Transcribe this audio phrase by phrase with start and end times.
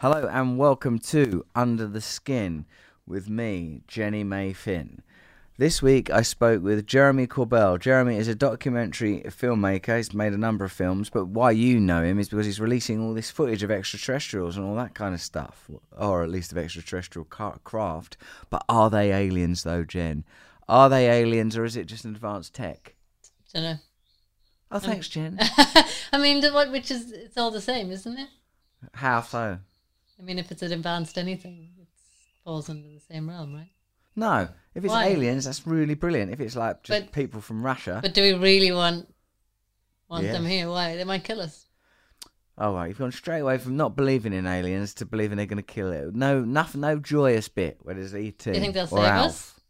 [0.00, 2.66] Hello and welcome to Under the Skin
[3.06, 5.00] with me, Jenny May Finn.
[5.56, 7.80] This week I spoke with Jeremy Corbell.
[7.80, 9.96] Jeremy is a documentary filmmaker.
[9.96, 13.00] He's made a number of films, but why you know him is because he's releasing
[13.00, 16.58] all this footage of extraterrestrials and all that kind of stuff, or at least of
[16.58, 18.18] extraterrestrial craft.
[18.50, 20.24] But are they aliens, though, Jen?
[20.68, 22.96] Are they aliens, or is it just an advanced tech?
[23.54, 23.76] Don't know.
[24.70, 25.38] Oh, thanks, Jen.
[26.12, 28.28] I mean, what which is it's all the same, isn't it?
[28.92, 29.60] How so?
[30.18, 31.88] I mean, if it's an advanced anything, it
[32.44, 33.70] falls under the same realm, right?
[34.14, 34.48] No.
[34.74, 35.08] If it's Why?
[35.08, 36.32] aliens, that's really brilliant.
[36.32, 37.98] If it's like just But- people from Russia.
[38.02, 39.12] But do we really want
[40.08, 40.68] want them here?
[40.68, 40.96] Why?
[40.96, 41.66] They might kill us.
[42.58, 45.58] Oh right, you've gone straight away from not believing in aliens to believing they're going
[45.58, 46.14] to kill it.
[46.14, 47.78] No, nothing, no joyous bit.
[47.82, 48.38] Where there's ET.
[48.38, 49.26] Do you think they'll or save Alf.
[49.26, 49.60] us?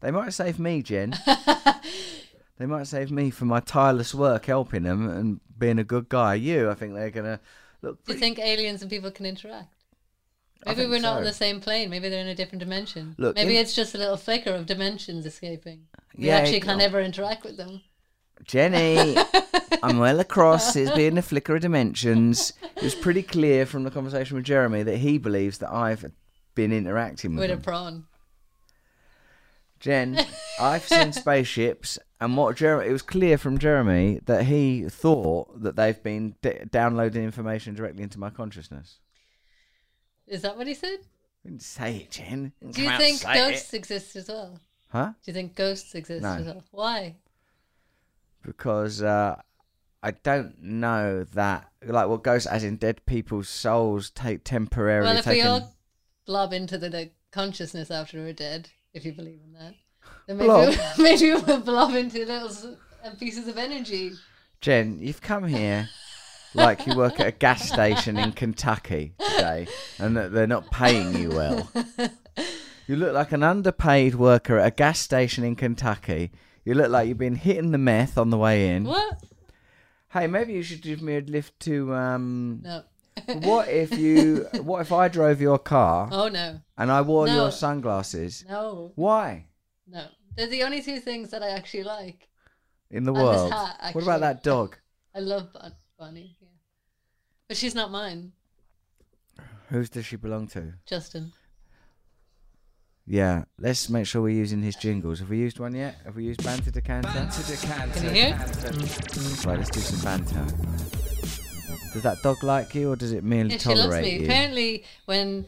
[0.00, 1.14] They might save me, Jen.
[2.58, 6.34] they might save me for my tireless work helping them and being a good guy.
[6.34, 7.40] You, I think they're going to
[7.84, 8.04] look.
[8.04, 9.74] Do you think aliens and people can interact?
[10.66, 11.90] Maybe we're not on the same plane.
[11.90, 13.14] Maybe they're in a different dimension.
[13.18, 15.86] Look, Maybe in- it's just a little flicker of dimensions escaping.
[16.16, 17.82] We Yeah, actually can't ever interact with them.
[18.44, 19.16] Jenny,
[19.82, 22.52] I'm well across as being a flicker of dimensions.
[22.76, 26.10] It was pretty clear from the conversation with Jeremy that he believes that I've
[26.54, 28.06] been interacting with, With a prawn.
[29.84, 30.18] Jen,
[30.58, 35.76] I've seen spaceships, and what Jeremy, it was clear from Jeremy that he thought that
[35.76, 39.00] they've been d- downloading information directly into my consciousness.
[40.26, 41.00] Is that what he said?
[41.44, 42.52] I didn't say it, Jen.
[42.62, 43.76] Do you come out and think ghosts it.
[43.76, 44.58] exist as well?
[44.88, 45.12] Huh?
[45.22, 46.32] Do you think ghosts exist No.
[46.32, 46.64] as well?
[46.70, 47.16] Why?
[48.40, 49.38] Because uh,
[50.02, 55.08] I don't know that, like, what ghosts, as in dead people's souls, take temporarily.
[55.08, 55.44] Well, if taken...
[55.44, 55.74] we all
[56.24, 59.74] blob into the, the consciousness after we're dead, if you believe in that,
[60.26, 60.74] then maybe, Blob?
[60.98, 64.12] maybe we'll blob into little uh, pieces of energy.
[64.60, 65.90] Jen, you've come here
[66.54, 69.66] like you work at a gas station in Kentucky today,
[69.98, 71.70] and that they're not paying you well.
[72.86, 76.30] You look like an underpaid worker at a gas station in Kentucky.
[76.66, 78.84] You look like you've been hitting the meth on the way in.
[78.84, 79.24] What?
[80.10, 81.94] Hey, maybe you should give me a lift to.
[81.94, 82.82] Um, No.
[83.26, 84.46] What if you?
[84.62, 86.60] What if I drove your car Oh no.
[86.76, 87.34] and I wore No.
[87.34, 88.44] your sunglasses?
[88.48, 88.92] No.
[88.94, 89.46] Why
[89.86, 90.06] No.
[90.36, 92.28] They're the only two things that I actually like.
[92.90, 93.52] in the And this world?
[93.52, 94.76] hat, what about that dog?
[95.14, 96.36] I love Bun- Bunny.
[96.40, 96.48] Yeah.
[97.48, 98.32] But she's not mine,
[99.68, 100.74] Whose does she belong to?
[100.86, 101.32] Justin.
[103.06, 105.20] Yeah, let's make sure we're using his jingles.
[105.20, 105.96] Have we used one yet?
[106.04, 107.28] Have we used Banter Decanter?
[107.92, 108.30] Can you hear?
[109.44, 111.03] Right, let's do some banter.
[111.94, 114.18] Does that dog like you, or does it merely Yeah, she loves tolerate me.
[114.18, 114.24] you?
[114.24, 115.46] Apparently, when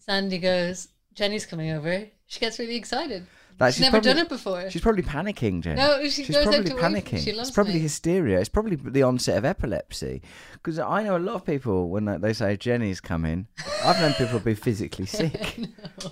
[0.00, 3.26] Sandy goes, Jenny's coming over, she gets really excited.
[3.60, 4.68] Like, she's, never done it before.
[4.70, 5.76] She's probably panicking, Jen.
[5.76, 7.22] No, she she's probably panicking.
[7.22, 7.80] she it's probably me.
[7.80, 8.40] hysteria.
[8.40, 10.22] It's probably the onset of epilepsy.
[10.54, 13.46] Because I know a lot of people when they- say Jenny's coming.
[13.84, 15.58] I've known people be physically sick,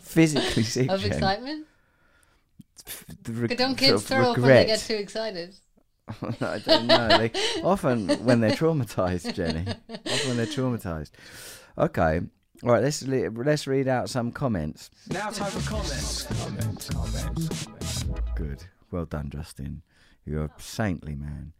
[0.02, 0.90] physically sick.
[0.90, 1.12] of Jen.
[1.12, 1.66] excitement.
[3.24, 5.54] The Don't sort kids of throw up when they get too excited?
[6.40, 7.08] I don't know.
[7.18, 7.32] They
[7.62, 9.66] often when they're traumatized, Jenny.
[9.88, 11.10] Often when they're traumatized.
[11.78, 12.20] Okay.
[12.62, 12.82] All right.
[12.82, 14.90] Let's le- let's read out some comments.
[15.08, 16.24] Now time for comments.
[16.24, 18.04] Comments, comments, comments.
[18.34, 18.64] Good.
[18.90, 19.82] Well done, Justin.
[20.24, 21.52] You're a saintly man.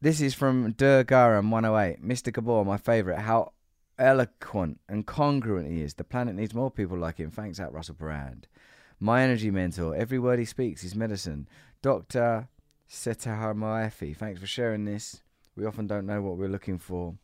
[0.00, 2.06] This is from Durgaram 108.
[2.06, 2.32] Mr.
[2.32, 3.20] Gabor, my favourite.
[3.20, 3.52] How
[3.98, 5.94] eloquent and congruent he is.
[5.94, 7.30] The planet needs more people like him.
[7.30, 8.48] Thanks out, Russell Brand.
[9.00, 9.94] My energy mentor.
[9.94, 11.48] Every word he speaks is medicine.
[13.02, 13.14] Dr.
[13.14, 14.16] Setaharmaefi.
[14.16, 15.22] Thanks for sharing this.
[15.56, 17.14] We often don't know what we're looking for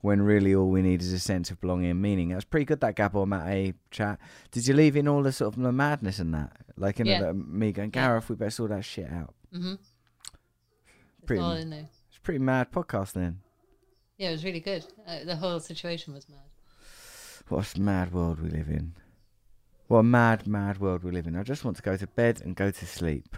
[0.00, 2.30] when really all we need is a sense of belonging and meaning.
[2.30, 4.18] That was pretty good, that Gabor Maté chat.
[4.50, 6.56] Did you leave in all the sort of the madness and that?
[6.76, 7.32] Like, you know, Yeah.
[7.32, 9.34] me going, Gareth, we better sort that shit out.
[9.54, 9.74] Mm-hmm.
[9.74, 11.88] It's Pretty, all in there.
[12.08, 13.40] it's a pretty mad podcast then.
[14.18, 14.84] Yeah, it was really good.
[15.06, 16.38] Uh, the whole situation was mad.
[17.48, 18.94] What a mad world we live in.
[19.88, 21.36] What a mad, mad world we live in.
[21.36, 23.36] I just want to go to bed and go to sleep.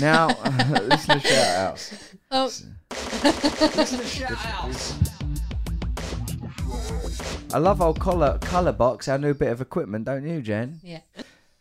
[0.00, 0.28] Now,
[0.82, 2.14] listener shout outs.
[2.30, 2.48] Oh,
[4.04, 4.94] Shout outs.
[7.54, 10.80] I love old color, color box, our new bit of equipment, don't you, Jen?
[10.82, 11.00] yeah.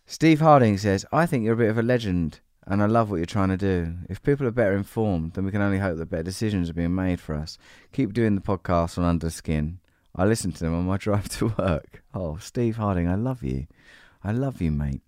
[0.08, 3.18] Steve Harding says, I think you're a bit of a legend and I love what
[3.18, 3.94] you're trying to do.
[4.10, 6.94] If people are better informed, then we can only hope that better decisions are being
[6.94, 7.58] made for us.
[7.92, 9.80] Keep doing the podcast on Under Skin.
[10.16, 12.04] I listen to them on my drive to work.
[12.14, 13.68] Oh, Steve Harding, I love you.
[14.24, 15.02] I love you, mate.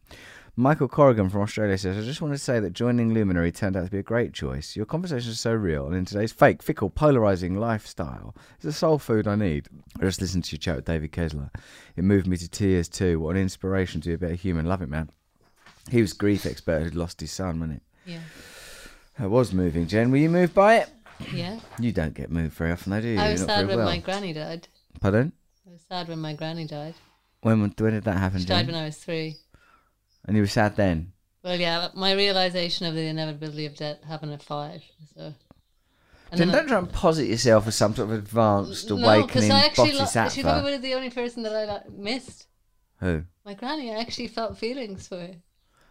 [0.59, 3.85] Michael Corrigan from Australia says, I just want to say that joining Luminary turned out
[3.85, 4.75] to be a great choice.
[4.75, 8.97] Your conversations are so real, and in today's fake, fickle, polarising lifestyle, it's the soul
[8.97, 9.67] food I need.
[9.97, 11.51] I just listened to your chat with David Kessler.
[11.95, 13.19] It moved me to tears too.
[13.19, 14.65] What an inspiration to be a better human.
[14.65, 15.11] Love it, man.
[15.91, 17.83] He was grief expert who'd lost his son, wasn't it?
[18.11, 19.23] Yeah.
[19.23, 20.09] It was moving, Jen.
[20.09, 20.89] Were you moved by it?
[21.31, 21.59] Yeah.
[21.79, 23.19] You don't get moved very often, though, do you?
[23.19, 23.85] I was You're sad when well.
[23.85, 24.67] my granny died.
[25.01, 25.33] Pardon?
[25.67, 26.95] I was sad when my granny died.
[27.41, 28.39] When when did that happen?
[28.39, 28.73] She died Jen?
[28.73, 29.37] when I was three.
[30.27, 31.13] And you were sad then.
[31.43, 34.83] Well, yeah, my realization of the inevitability of death happened at five.
[35.15, 35.33] So.
[36.31, 39.51] And then don't try and posit yourself as some sort of advanced, no, because awakening
[39.51, 40.35] I actually lo- bodhisattva.
[40.35, 42.47] she probably was the only person that I like, missed.
[42.99, 43.23] Who?
[43.45, 43.93] My granny.
[43.93, 45.35] I actually felt feelings for her.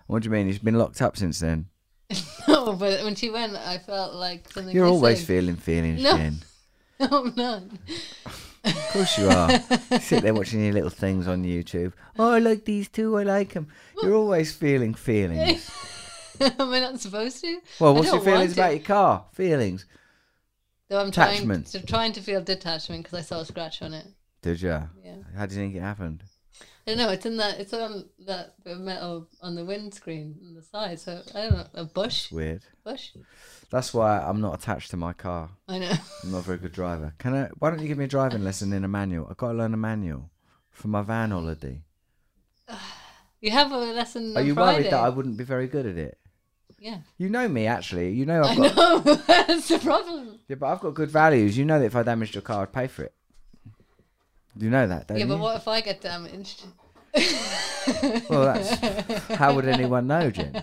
[0.09, 0.49] What do you mean?
[0.49, 1.67] She's been locked up since then.
[2.49, 4.73] No, but when she went, I felt like something.
[4.75, 6.17] You're always feeling feelings, No.
[6.17, 6.37] Jen.
[7.01, 7.63] No, I'm not.
[8.67, 9.61] Of course you are.
[10.01, 11.93] Sit there watching your little things on YouTube.
[12.19, 13.17] Oh, I like these too.
[13.17, 13.69] I like them.
[14.03, 15.71] You're always feeling feelings.
[16.41, 17.61] Am I not supposed to?
[17.81, 19.25] Well, what's your feelings about your car?
[19.33, 19.87] Feelings.
[20.89, 21.67] Though I'm trying Attachment.
[21.69, 24.07] to trying to feel detachment because I saw a scratch on it.
[24.43, 24.69] Did you?
[25.03, 25.17] Yeah.
[25.37, 26.23] How do you think it happened?
[26.87, 27.11] I don't know.
[27.11, 27.59] It's in that.
[27.59, 31.01] It's on that bit of metal on the windscreen on the side.
[31.01, 31.67] So I don't know.
[31.75, 32.31] A bush.
[32.31, 32.63] Weird.
[32.85, 33.11] Bush.
[33.71, 35.51] That's why I'm not attached to my car.
[35.69, 35.93] I know.
[36.23, 37.15] I'm not a very good driver.
[37.19, 37.49] Can I?
[37.59, 39.27] Why don't you give me a driving lesson in a manual?
[39.29, 40.31] I've got to learn a manual
[40.71, 41.83] for my van holiday.
[43.39, 44.79] You have a lesson Are you Friday.
[44.79, 46.19] worried that I wouldn't be very good at it?
[46.81, 47.01] Yeah.
[47.19, 48.11] You know me, actually.
[48.13, 48.73] You know I've got.
[48.73, 49.15] I know.
[49.27, 50.41] That's the problem.
[50.49, 51.57] Yeah, but I've got good values.
[51.57, 53.15] You know that if I damaged your car, I'd pay for it.
[54.59, 55.31] You know that, don't yeah, you?
[55.31, 56.65] Yeah, but what if I get damaged?
[58.29, 60.61] Well, that's how would anyone know, Jen?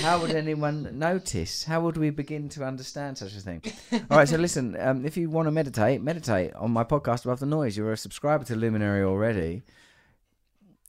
[0.00, 1.62] How would anyone notice?
[1.62, 3.62] How would we begin to understand such a thing?
[3.92, 4.76] All right, so listen.
[4.80, 7.76] Um, if you want to meditate, meditate on my podcast above the noise.
[7.76, 9.62] You're a subscriber to Luminary already.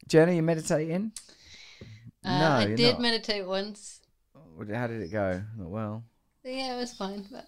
[0.08, 1.12] Jen, are you meditating?
[2.26, 3.02] Uh, no, I did not.
[3.02, 4.02] meditate once.
[4.74, 5.44] How did it go?
[5.58, 6.04] Not well.
[6.44, 7.46] Yeah, it was fine, but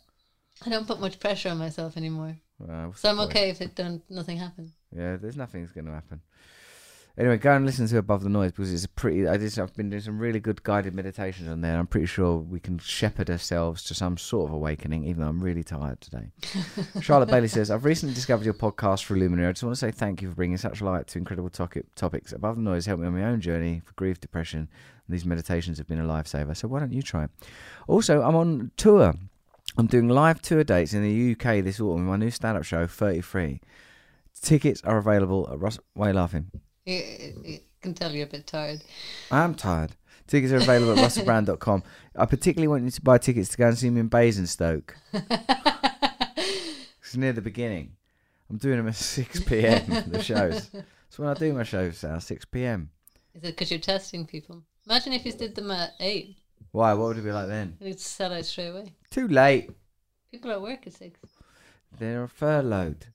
[0.66, 2.38] I don't put much pressure on myself anymore.
[2.60, 4.72] Well, So I'm okay if it don't nothing happens.
[4.96, 6.22] Yeah, there's nothing's going to happen.
[7.17, 9.27] Anyway, go and listen to Above the Noise because it's a pretty.
[9.27, 11.77] I just, I've been doing some really good guided meditations on there.
[11.77, 15.44] I'm pretty sure we can shepherd ourselves to some sort of awakening, even though I'm
[15.44, 16.31] really tired today.
[17.01, 19.50] Charlotte Bailey says, I've recently discovered your podcast for Luminary.
[19.50, 22.31] I just want to say thank you for bringing such light to incredible topic, topics.
[22.31, 25.77] Above the Noise helped me on my own journey for grief, depression, and these meditations
[25.77, 26.55] have been a lifesaver.
[26.55, 27.31] So why don't you try it?
[27.88, 29.13] Also, I'm on tour.
[29.77, 32.63] I'm doing live tour dates in the UK this autumn with my new stand up
[32.63, 33.59] show, 33.
[34.41, 35.79] Tickets are available at Russ.
[35.95, 36.50] Why are you laughing?
[36.85, 38.81] You, you can tell you're a bit tired.
[39.31, 39.91] I'm tired.
[40.27, 41.83] Tickets are available at russellbrand.com.
[42.15, 44.95] I particularly want you to buy tickets to go and see me in Basingstoke.
[45.13, 47.93] it's near the beginning.
[48.49, 50.03] I'm doing them at 6 p.m.
[50.07, 50.69] the shows.
[51.09, 52.89] So when I do my shows now, 6 p.m.
[53.33, 54.63] Is it because you're testing people?
[54.87, 56.37] Imagine if you did them at eight.
[56.71, 56.93] Why?
[56.93, 57.77] What would it be like then?
[57.79, 58.93] You'd sell out straight away.
[59.09, 59.71] Too late.
[60.31, 61.19] People at work at six.
[61.97, 63.07] They're furloughed.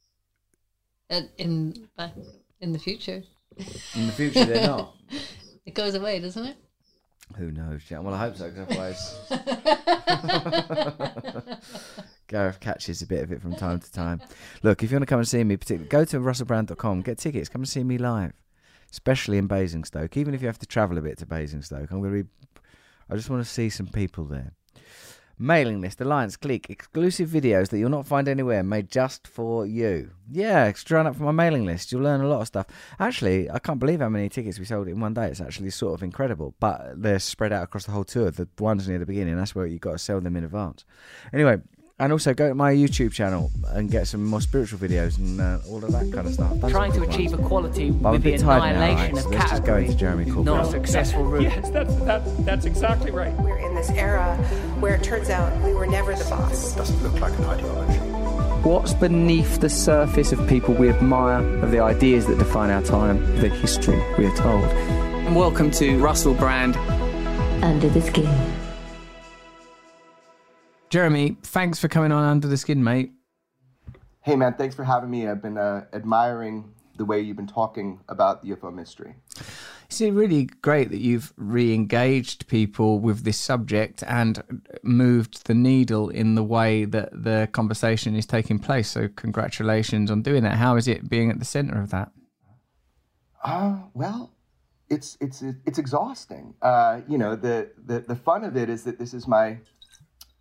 [1.11, 2.13] Uh, in back
[2.61, 3.23] in the future,
[3.95, 4.95] In the future, they're not.
[5.67, 6.57] it goes away, doesn't it?
[7.37, 7.83] Who knows?
[7.85, 8.05] Jan?
[8.05, 9.19] Well, I hope so, 'cause otherwise.
[12.29, 14.21] Gareth catches a bit of it from time to time.
[14.63, 17.49] Look, if you want to come and see me, particularly, go to russellbrand.com, get tickets,
[17.49, 18.33] come and see me live,
[18.91, 20.17] especially in Basingstoke.
[20.17, 22.29] Even if you have to travel a bit to Basingstoke, I'm going to be.
[23.11, 24.53] I just want to see some people there.
[25.39, 30.11] Mailing list, Alliance, Click, exclusive videos that you'll not find anywhere, made just for you.
[30.31, 31.91] Yeah, join up for my mailing list.
[31.91, 32.67] You'll learn a lot of stuff.
[33.01, 35.27] Actually, I can't believe how many tickets we sold in one day.
[35.27, 36.55] It's actually sort of incredible.
[36.61, 38.31] But they're spread out across the whole tour.
[38.31, 40.85] The ones near the beginning, that's where you've got to sell them in advance.
[41.33, 41.61] Anyway,
[41.99, 45.59] and also go to my YouTube channel and get some more spiritual videos and uh,
[45.69, 46.53] all of that kind of stuff.
[46.65, 47.45] I've trying to achieve ones.
[47.45, 49.23] equality But I'm a with the bit tired now, annihilation right?
[49.23, 50.45] So of let's just go into Jeremy Corbyn.
[50.45, 51.43] not a successful route.
[51.43, 53.33] Yes, that's that, that's exactly right.
[53.35, 54.37] We're in this era
[54.81, 56.75] where it turns out we were never the boss.
[56.75, 57.99] It doesn't look like an ideology.
[58.69, 63.21] What's beneath the surface of people we admire, of the ideas that define our time,
[63.41, 64.65] the history we are told?
[65.35, 66.77] Welcome to Russell Brand.
[67.63, 68.54] Under the Skin.
[70.95, 73.11] Jeremy, thanks for coming on Under the Skin, mate.
[74.21, 75.27] Hey man, thanks for having me.
[75.27, 79.17] I've been uh, admiring the way you've been talking about the UFO mystery.
[79.87, 84.41] It's really great that you've re engaged people with this subject and
[84.85, 88.89] moved the needle in the way that the conversation is taking place.
[88.89, 90.59] So, congratulations on doing that.
[90.59, 92.13] How is it being at the center of that?
[93.43, 94.31] Uh, well,
[94.89, 96.55] it's it's it's exhausting.
[96.63, 99.59] Uh, you know, the, the the fun of it is that this is my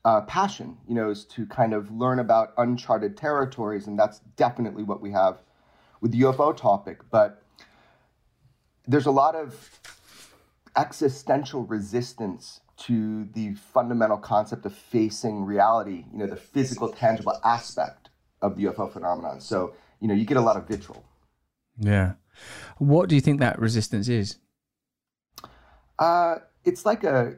[0.06, 0.78] uh, passion.
[0.88, 5.12] You know, is to kind of learn about uncharted territories, and that's definitely what we
[5.12, 5.40] have
[6.02, 7.00] with the UFO topic.
[7.10, 7.42] But
[8.88, 9.70] there's a lot of
[10.76, 16.06] existential resistance to the fundamental concept of facing reality.
[16.12, 18.10] You know, the physical, tangible aspect
[18.42, 19.40] of the UFO phenomenon.
[19.40, 21.04] So, you know, you get a lot of vitriol.
[21.80, 22.14] Yeah.
[22.78, 24.38] What do you think that resistance is?
[25.98, 27.36] Uh, it's like a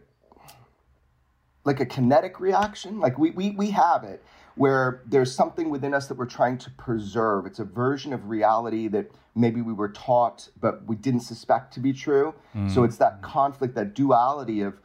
[1.65, 2.99] like a kinetic reaction.
[2.99, 4.23] Like we, we we have it.
[4.55, 7.45] where there's something within us that we're trying to preserve.
[7.45, 11.81] It's a version of reality that maybe we were taught, but we didn't suspect to
[11.81, 12.33] be true.
[12.73, 14.75] So it's that conflict, that duality of,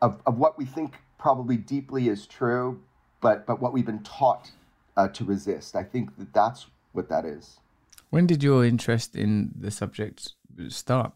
[0.00, 2.80] of, of what we think probably deeply is true,
[3.20, 4.50] but, but what we've been taught
[4.96, 5.76] uh, to resist.
[5.76, 7.60] I think that that's what that is.
[8.08, 10.32] When did your interest in the subject
[10.70, 11.12] start?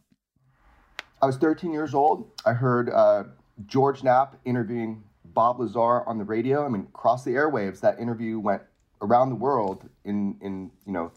[1.22, 2.30] I was 13 years old.
[2.44, 3.24] I heard uh,
[3.66, 5.02] George Knapp interviewing
[5.34, 6.64] Bob Lazar on the radio.
[6.64, 8.62] I mean, across the airwaves, that interview went
[9.00, 11.12] around the world in, in you know,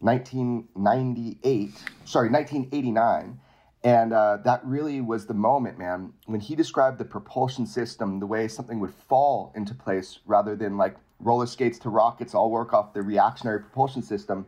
[0.00, 1.70] 1998,
[2.04, 3.40] sorry, 1989.
[3.84, 8.26] And uh, that really was the moment, man, when he described the propulsion system, the
[8.26, 12.72] way something would fall into place rather than like roller skates to rockets all work
[12.72, 14.46] off the reactionary propulsion system.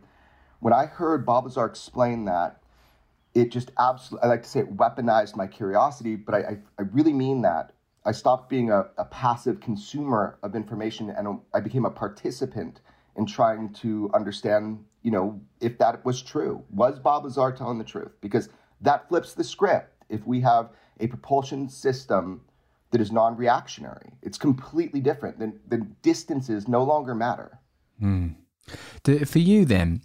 [0.59, 2.61] When I heard Bob Lazar explain that,
[3.33, 6.81] it just absolutely, I like to say it weaponized my curiosity, but I, I, I
[6.93, 7.73] really mean that.
[8.05, 12.81] I stopped being a, a passive consumer of information and um, I became a participant
[13.17, 16.63] in trying to understand, you know, if that was true.
[16.69, 18.11] Was Bob Lazar telling the truth?
[18.21, 18.49] Because
[18.81, 19.91] that flips the script.
[20.09, 20.69] If we have
[20.99, 22.41] a propulsion system
[22.91, 25.39] that is non reactionary, it's completely different.
[25.39, 27.59] Then, then distances no longer matter.
[27.99, 28.27] Hmm.
[29.03, 30.01] Do, for you, then,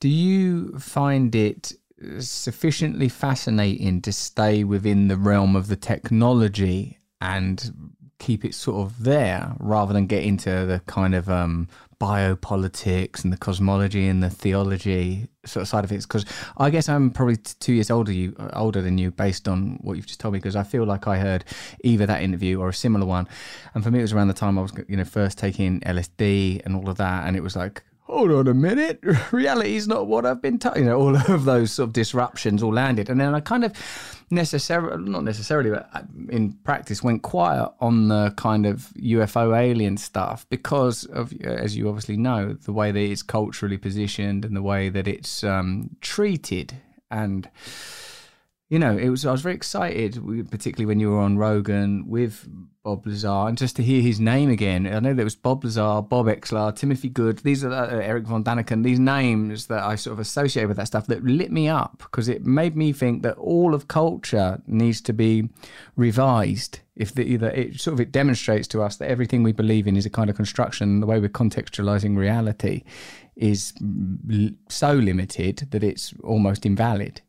[0.00, 1.72] do you find it
[2.02, 7.72] uh, sufficiently fascinating to stay within the realm of the technology and
[8.18, 11.68] keep it sort of there rather than get into the kind of um,
[12.00, 16.06] biopolitics and the cosmology and the theology sort of side of things?
[16.06, 16.24] Because
[16.56, 20.06] I guess I'm probably two years older you older than you based on what you've
[20.06, 20.38] just told me.
[20.38, 21.44] Because I feel like I heard
[21.82, 23.26] either that interview or a similar one,
[23.74, 26.64] and for me it was around the time I was you know first taking LSD
[26.64, 29.00] and all of that, and it was like hold on a minute,
[29.32, 30.76] reality is not what I've been told.
[30.76, 33.08] You know, all of those sort of disruptions all landed.
[33.08, 33.72] And then I kind of
[34.30, 39.96] necessarily, not necessarily, but uh, in practice went quiet on the kind of UFO alien
[39.96, 44.62] stuff because of, as you obviously know, the way that it's culturally positioned and the
[44.62, 46.74] way that it's um, treated.
[47.10, 47.48] And,
[48.74, 50.14] you know, it was I was very excited,
[50.50, 52.48] particularly when you were on Rogan with
[52.82, 54.84] Bob Lazar, and just to hear his name again.
[54.92, 57.38] I know there was Bob Lazar, Bob Exlar, Timothy Good.
[57.38, 58.82] These are uh, Erich von Däniken.
[58.82, 62.26] These names that I sort of associate with that stuff that lit me up because
[62.28, 65.48] it made me think that all of culture needs to be
[65.94, 66.80] revised.
[66.96, 69.96] If the, either it sort of it demonstrates to us that everything we believe in
[69.96, 72.82] is a kind of construction, the way we're contextualizing reality
[73.36, 77.20] is mm, so limited that it's almost invalid.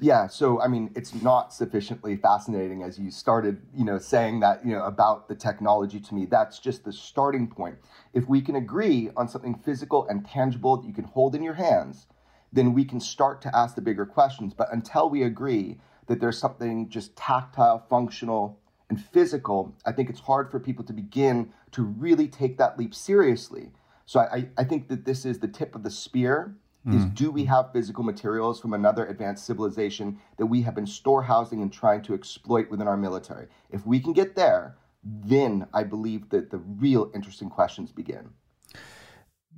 [0.00, 4.64] Yeah, so I mean, it's not sufficiently fascinating as you started, you know, saying that,
[4.64, 6.24] you know, about the technology to me.
[6.24, 7.78] That's just the starting point.
[8.12, 11.54] If we can agree on something physical and tangible that you can hold in your
[11.54, 12.06] hands,
[12.52, 14.54] then we can start to ask the bigger questions.
[14.54, 20.20] But until we agree that there's something just tactile, functional, and physical, I think it's
[20.20, 23.72] hard for people to begin to really take that leap seriously.
[24.06, 26.54] So I, I think that this is the tip of the spear
[26.86, 31.60] is do we have physical materials from another advanced civilization that we have been storehousing
[31.60, 33.46] and trying to exploit within our military?
[33.70, 38.30] If we can get there, then I believe that the real interesting questions begin.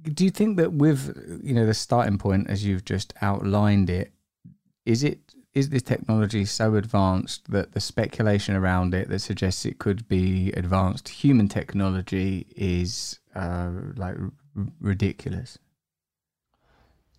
[0.03, 4.12] Do you think that with you know the starting point as you've just outlined it,
[4.87, 9.79] is it is this technology so advanced that the speculation around it that suggests it
[9.79, 15.59] could be advanced human technology is uh, like r- ridiculous?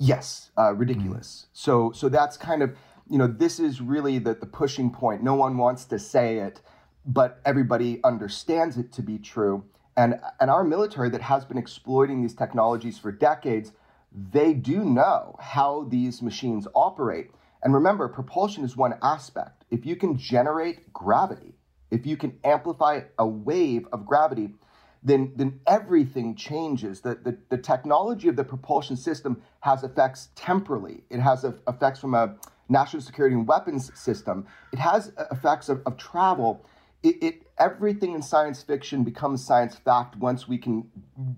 [0.04, 1.46] Yes, uh, ridiculous.
[1.54, 2.76] So so that's kind of
[3.08, 5.22] you know this is really the the pushing point.
[5.22, 6.60] No one wants to say it,
[7.06, 9.64] but everybody understands it to be true.
[9.96, 13.74] And and our military that has been exploiting these technologies for decades,
[14.12, 17.30] they do know how these machines operate.
[17.62, 19.66] And remember, propulsion is one aspect.
[19.70, 21.54] If you can generate gravity,
[21.92, 24.56] if you can amplify a wave of gravity,
[25.04, 27.02] then, then everything changes.
[27.02, 31.04] The, the, the technology of the propulsion system has effects temporally.
[31.10, 32.36] It has a, effects from a
[32.70, 34.46] national security and weapons system.
[34.72, 36.66] It has uh, effects of, of travel.
[37.04, 40.90] It, it, everything in science fiction becomes science fact once we can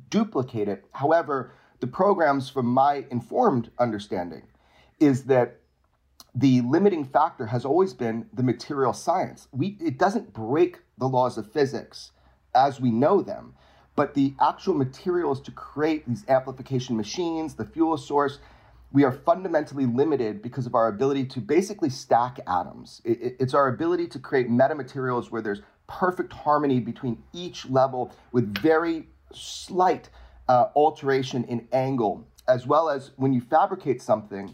[0.10, 0.86] duplicate it.
[0.92, 4.44] However, the programs, from my informed understanding,
[5.00, 5.60] is that
[6.36, 9.48] the limiting factor has always been the material science.
[9.52, 12.12] We, it doesn't break the laws of physics
[12.56, 13.54] as we know them,
[13.96, 18.40] but the actual materials to create these amplification machines, the fuel source,
[18.92, 23.02] we are fundamentally limited because of our ability to basically stack atoms.
[23.04, 28.16] It, it, it's our ability to create metamaterials where there's perfect harmony between each level
[28.32, 30.10] with very slight
[30.48, 34.54] uh, alteration in angle, as well as when you fabricate something,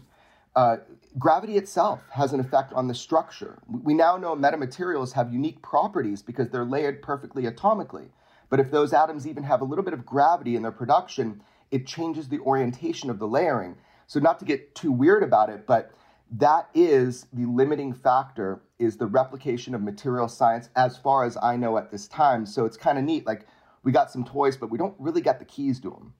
[0.56, 0.78] uh,
[1.18, 3.58] gravity itself has an effect on the structure.
[3.68, 8.08] We now know metamaterials have unique properties because they're layered perfectly atomically.
[8.48, 11.86] But if those atoms even have a little bit of gravity in their production, it
[11.86, 13.76] changes the orientation of the layering.
[14.06, 15.92] So not to get too weird about it, but
[16.32, 21.56] that is the limiting factor is the replication of material science as far as I
[21.56, 22.44] know at this time.
[22.44, 23.26] So it's kind of neat.
[23.26, 23.46] Like
[23.84, 26.14] we got some toys, but we don't really got the keys to them.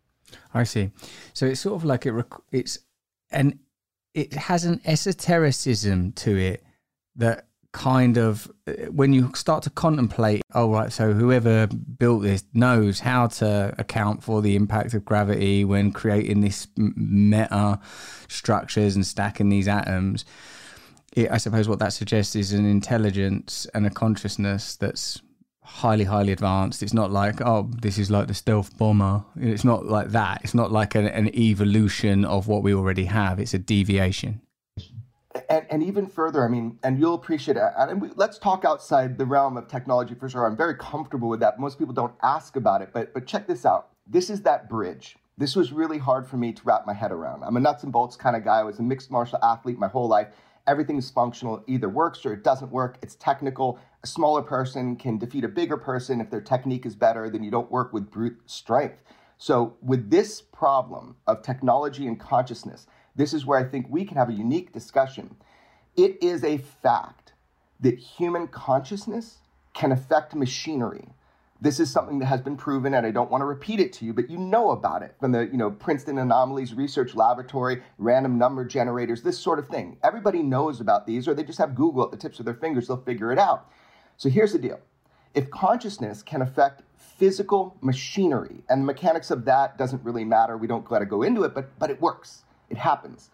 [0.54, 0.92] I see.
[1.32, 2.12] So it's sort of like it.
[2.12, 2.78] Rec- it's
[3.30, 3.58] and
[4.14, 6.64] it has an esotericism to it
[7.16, 12.42] that kind of uh, when you start to contemplate oh right so whoever built this
[12.52, 17.78] knows how to account for the impact of gravity when creating this meta
[18.26, 20.24] structures and stacking these atoms
[21.12, 25.22] it, i suppose what that suggests is an intelligence and a consciousness that's
[25.82, 29.86] highly highly advanced it's not like oh this is like the stealth bomber it's not
[29.86, 33.58] like that it's not like an, an evolution of what we already have it's a
[33.58, 34.40] deviation
[35.48, 37.62] and, and even further, I mean, and you'll appreciate it.
[37.76, 40.46] And we, let's talk outside the realm of technology for sure.
[40.46, 41.58] I'm very comfortable with that.
[41.58, 43.90] Most people don't ask about it, but but check this out.
[44.06, 45.16] This is that bridge.
[45.38, 47.44] This was really hard for me to wrap my head around.
[47.44, 48.58] I'm a nuts and bolts kind of guy.
[48.58, 50.28] I was a mixed martial athlete my whole life.
[50.66, 51.58] Everything is functional.
[51.58, 52.98] It either works or it doesn't work.
[53.00, 53.78] It's technical.
[54.02, 57.28] A smaller person can defeat a bigger person if their technique is better.
[57.28, 58.98] Then you don't work with brute strength.
[59.36, 62.86] So with this problem of technology and consciousness
[63.20, 65.36] this is where I think we can have a unique discussion.
[65.96, 67.32] It is a fact
[67.80, 69.38] that human consciousness
[69.74, 71.08] can affect machinery.
[71.60, 74.06] This is something that has been proven, and I don't want to repeat it to
[74.06, 78.38] you, but you know about it from the you know Princeton Anomalies Research Laboratory, random
[78.38, 79.98] number generators, this sort of thing.
[80.02, 82.86] Everybody knows about these, or they just have Google at the tips of their fingers,
[82.88, 83.70] they'll figure it out.
[84.20, 84.78] So here's the deal.
[85.32, 90.66] If consciousness can affect physical machinery, and the mechanics of that doesn't really matter, we
[90.66, 92.44] don't gotta go into it, but but it works.
[92.68, 93.30] It happens.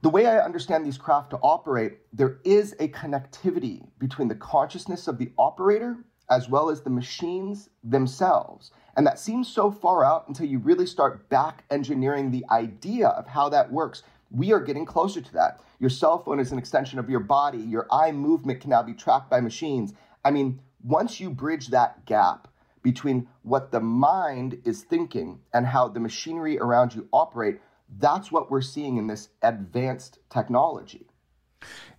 [0.00, 5.06] The way I understand these craft to operate, there is a connectivity between the consciousness
[5.06, 5.98] of the operator
[6.30, 8.70] as well as the machines themselves.
[8.96, 13.26] And that seems so far out until you really start back engineering the idea of
[13.26, 14.02] how that works.
[14.32, 15.60] We are getting closer to that.
[15.78, 17.58] Your cell phone is an extension of your body.
[17.58, 19.92] Your eye movement can now be tracked by machines.
[20.24, 22.48] I mean, once you bridge that gap
[22.82, 27.60] between what the mind is thinking and how the machinery around you operate,
[27.98, 31.06] that's what we're seeing in this advanced technology.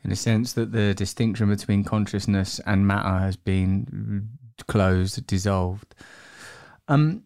[0.04, 4.30] In a sense that the distinction between consciousness and matter has been
[4.68, 5.96] closed, dissolved.
[6.88, 7.24] Um,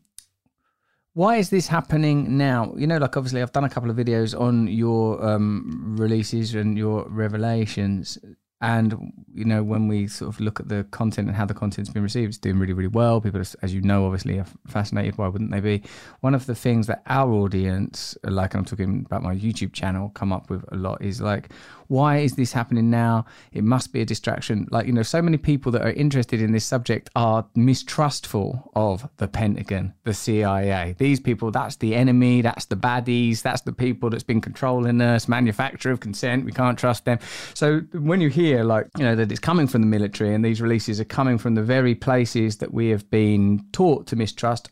[1.18, 2.76] why is this happening now?
[2.78, 6.78] You know, like obviously, I've done a couple of videos on your um, releases and
[6.78, 8.20] your revelations.
[8.62, 11.92] And you know when we sort of look at the content and how the content's
[11.92, 13.20] been received it's doing really really well.
[13.20, 15.18] People as you know obviously are fascinated.
[15.18, 15.84] Why wouldn't they be?
[16.22, 20.34] One of the things that our audience like i'm talking about my youtube channel come
[20.34, 21.50] up with a lot is like
[21.88, 23.26] why is this happening now?
[23.52, 24.68] It must be a distraction.
[24.72, 29.08] Like you know so many people that are interested in this subject are mistrustful of
[29.18, 34.10] the pentagon the cia these people that's the enemy that's the baddies that's the people
[34.10, 37.20] that's been controlling us manufacturer of consent we can't trust them.
[37.54, 40.62] So when you hear like you know that it's coming from the military and these
[40.62, 44.70] releases are coming from the very places that we have been taught to mistrust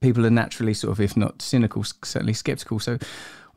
[0.00, 2.78] people are naturally sort of if not cynical certainly skeptical.
[2.78, 2.98] So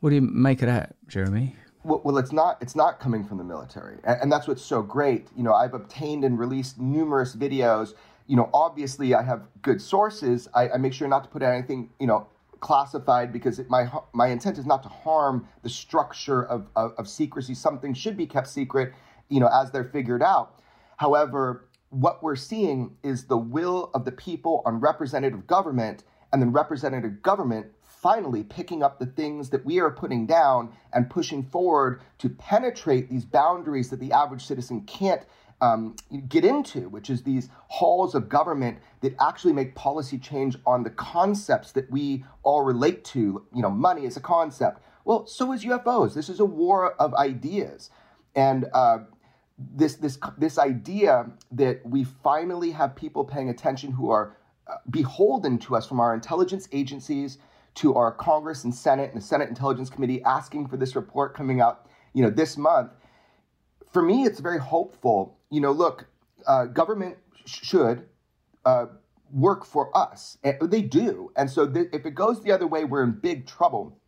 [0.00, 3.44] what do you make of that jeremy well, it's not it's not coming from the
[3.44, 7.94] military and, and that's what's so great you know i've obtained and released numerous videos
[8.26, 11.90] you know obviously i have good sources I, I make sure not to put anything
[12.00, 12.26] you know
[12.60, 17.08] classified because it, my my intent is not to harm the structure of, of, of
[17.08, 17.54] secrecy.
[17.54, 18.92] Something should be kept secret,
[19.28, 20.60] you know, as they're figured out.
[20.96, 26.52] However, what we're seeing is the will of the people on representative government, and then
[26.52, 27.66] representative government
[28.00, 33.10] finally picking up the things that we are putting down and pushing forward to penetrate
[33.10, 35.22] these boundaries that the average citizen can't
[35.60, 35.96] um,
[36.28, 40.90] get into, which is these halls of government that actually make policy change on the
[40.90, 43.44] concepts that we all relate to.
[43.52, 44.80] You know, money is a concept.
[45.04, 46.14] Well, so is UFOs.
[46.14, 47.90] This is a war of ideas,
[48.36, 48.98] and uh,
[49.58, 54.36] this this this idea that we finally have people paying attention who are
[54.68, 57.38] uh, beholden to us from our intelligence agencies
[57.76, 61.60] to our Congress and Senate and the Senate Intelligence Committee asking for this report coming
[61.60, 62.90] out, you know, this month.
[63.92, 66.06] For me, it's very hopeful you know, look,
[66.46, 68.06] uh, government should
[68.64, 68.86] uh,
[69.32, 70.38] work for us.
[70.42, 71.32] They do.
[71.36, 73.98] And so th- if it goes the other way, we're in big trouble.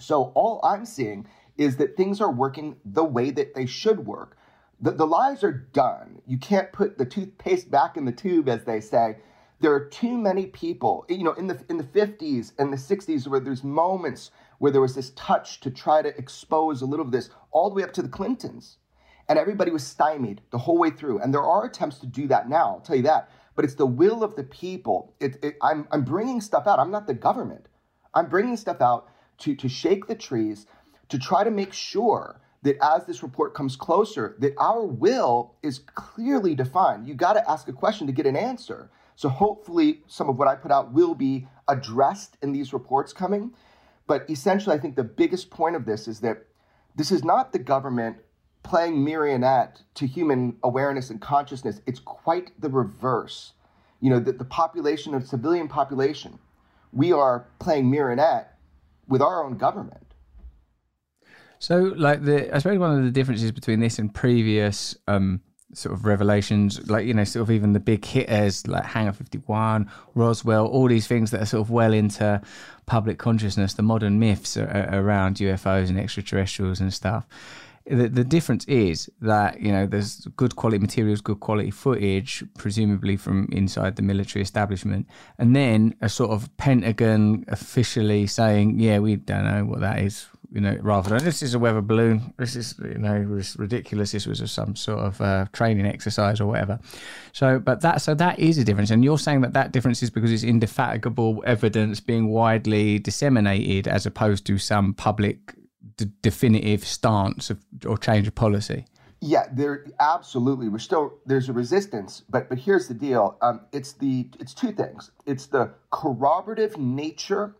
[0.00, 4.36] So all I'm seeing is that things are working the way that they should work.
[4.80, 6.22] The, the lies are done.
[6.26, 9.18] You can't put the toothpaste back in the tube, as they say.
[9.60, 13.28] There are too many people, you know, in the in the 50s and the 60s
[13.28, 17.12] where there's moments where there was this touch to try to expose a little of
[17.12, 18.78] this, all the way up to the Clintons
[19.28, 21.20] and everybody was stymied the whole way through.
[21.20, 23.30] And there are attempts to do that now, I'll tell you that.
[23.56, 25.14] but it's the will of the people.
[25.20, 26.78] It, it, I'm, I'm bringing stuff out.
[26.78, 27.68] I'm not the government.
[28.14, 29.08] I'm bringing stuff out
[29.40, 30.66] to, to shake the trees,
[31.10, 35.80] to try to make sure that as this report comes closer, that our will is
[35.80, 37.08] clearly defined.
[37.08, 38.90] You got to ask a question to get an answer.
[39.16, 43.52] So hopefully, some of what I put out will be addressed in these reports coming.
[44.06, 46.46] But essentially, I think the biggest point of this is that
[46.96, 48.16] this is not the government
[48.62, 51.80] playing marionette to human awareness and consciousness.
[51.86, 53.52] It's quite the reverse.
[54.00, 56.38] You know, the, the population of civilian population,
[56.92, 58.58] we are playing marionette
[59.06, 60.14] with our own government.
[61.58, 65.42] So, like the, I suppose one of the differences between this and previous um,
[65.72, 69.38] sort of revelations, like you know, sort of even the big hitters like Hangar Fifty
[69.38, 72.40] One, Roswell, all these things that are sort of well into
[72.86, 77.26] public consciousness, the modern myths are, are around UFOs and extraterrestrials and stuff.
[77.86, 83.16] The, the difference is that you know there's good quality materials, good quality footage, presumably
[83.16, 85.06] from inside the military establishment,
[85.38, 90.28] and then a sort of Pentagon officially saying, "Yeah, we don't know what that is
[90.52, 94.12] you know, rather than this is a weather balloon, this is, you know, ridiculous.
[94.12, 96.80] This was some sort of uh, training exercise or whatever.
[97.32, 98.90] So, but that, so that is a difference.
[98.90, 104.06] And you're saying that that difference is because it's indefatigable evidence being widely disseminated as
[104.06, 105.54] opposed to some public
[105.96, 108.86] d- definitive stance of, or change of policy.
[109.22, 110.70] Yeah, there absolutely.
[110.70, 113.36] We're still there's a resistance, but but here's the deal.
[113.42, 115.10] Um, it's the it's two things.
[115.26, 117.54] It's the corroborative nature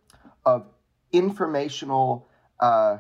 [0.46, 0.66] of
[1.12, 2.29] informational
[2.61, 2.99] uh,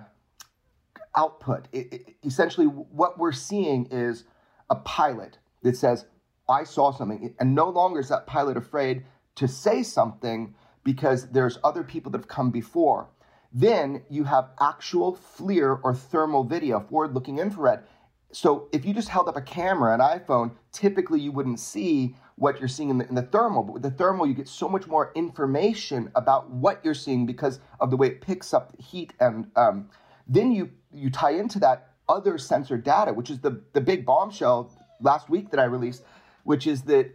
[1.16, 1.68] output.
[1.72, 4.24] It, it, essentially, what we're seeing is
[4.68, 6.06] a pilot that says,
[6.48, 7.34] I saw something.
[7.38, 9.04] And no longer is that pilot afraid
[9.36, 13.08] to say something because there's other people that have come before.
[13.52, 17.84] Then you have actual FLIR or thermal video, forward looking infrared.
[18.32, 22.58] So if you just held up a camera, an iPhone, typically you wouldn't see what
[22.58, 23.62] you're seeing in the, in the thermal.
[23.62, 27.60] But with the thermal, you get so much more information about what you're seeing because
[27.80, 29.12] of the way it picks up heat.
[29.20, 29.90] And um,
[30.28, 34.70] then you, you tie into that other sensor data, which is the, the big bombshell
[35.00, 36.04] last week that I released,
[36.44, 37.10] which is that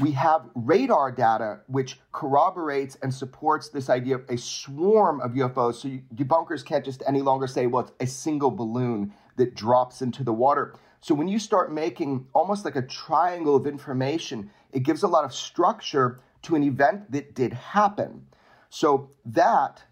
[0.00, 5.74] we have radar data which corroborates and supports this idea of a swarm of UFOs.
[5.74, 10.02] So you, debunkers can't just any longer say, well, it's a single balloon that drops
[10.02, 10.74] into the water.
[11.00, 15.24] So when you start making almost like a triangle of information, it gives a lot
[15.24, 18.26] of structure to an event that did happen.
[18.70, 19.82] So that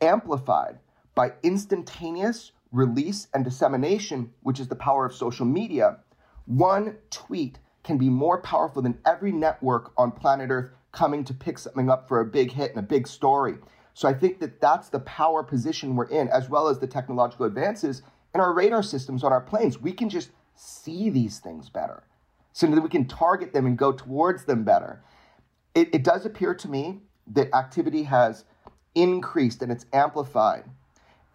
[0.00, 0.78] amplified
[1.14, 5.98] by instantaneous release and dissemination, which is the power of social media,
[6.46, 11.58] one tweet can be more powerful than every network on planet Earth coming to pick
[11.58, 13.54] something up for a big hit and a big story.
[13.94, 17.46] So I think that that's the power position we're in, as well as the technological
[17.46, 18.02] advances
[18.36, 19.80] in our radar systems on our planes.
[19.80, 22.04] We can just see these things better
[22.52, 25.02] so that we can target them and go towards them better.
[25.74, 27.00] It, it does appear to me
[27.32, 28.44] that activity has
[28.94, 30.64] increased and it's amplified.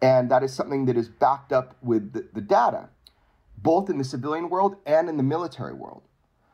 [0.00, 2.88] And that is something that is backed up with the, the data,
[3.58, 6.02] both in the civilian world and in the military world.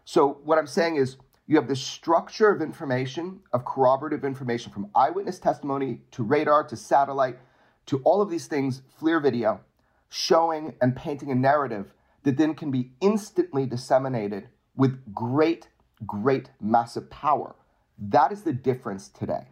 [0.04, 4.90] So, what I'm saying is, you have this structure of information, of corroborative information from
[4.94, 7.38] eyewitness testimony to radar to satellite
[7.86, 9.60] to all of these things, FLIR video,
[10.08, 11.92] showing and painting a narrative
[12.22, 15.68] that then can be instantly disseminated with great,
[16.06, 17.54] great, massive power.
[17.98, 19.48] That is the difference today.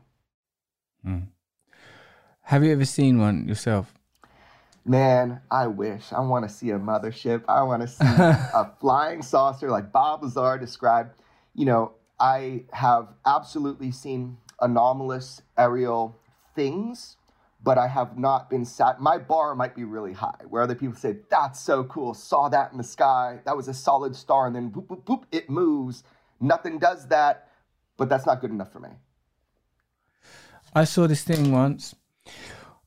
[1.07, 1.29] Mm.
[2.43, 3.93] Have you ever seen one yourself?
[4.85, 6.13] Man, I wish.
[6.13, 7.43] I want to see a mothership.
[7.49, 11.11] I want to see a flying saucer like Bob Lazar described.
[11.55, 16.17] You know, I have absolutely seen anomalous aerial
[16.55, 17.17] things,
[17.67, 19.01] but I have not been sat.
[19.01, 22.15] My bar might be really high, where other people say, That's so cool.
[22.15, 23.41] Saw that in the sky.
[23.45, 24.47] That was a solid star.
[24.47, 26.05] And then boop, boop, boop, it moves.
[26.41, 27.49] Nothing does that,
[27.97, 28.91] but that's not good enough for me.
[30.75, 31.97] I saw this thing once.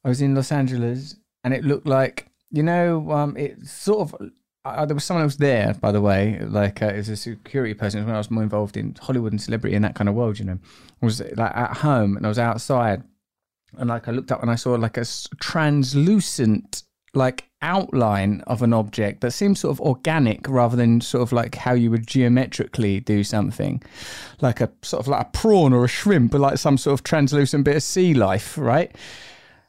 [0.05, 4.31] I was in Los Angeles and it looked like, you know, um, it sort of.
[4.63, 8.15] Uh, there was someone else there, by the way, like uh, a security person when
[8.15, 10.59] I was more involved in Hollywood and celebrity and that kind of world, you know.
[11.01, 13.03] I was like at home and I was outside
[13.77, 15.05] and like I looked up and I saw like a
[15.39, 21.31] translucent like outline of an object that seems sort of organic rather than sort of
[21.31, 23.81] like how you would geometrically do something.
[24.41, 27.03] Like a sort of like a prawn or a shrimp or like some sort of
[27.03, 28.95] translucent bit of sea life right?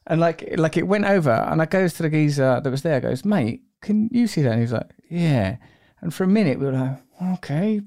[0.07, 3.01] And like like it went over and I goes to the geezer that was there
[3.01, 4.53] goes mate can you see that?
[4.53, 5.57] And he was like yeah.
[6.01, 6.99] And for a minute we were like
[7.35, 7.81] okay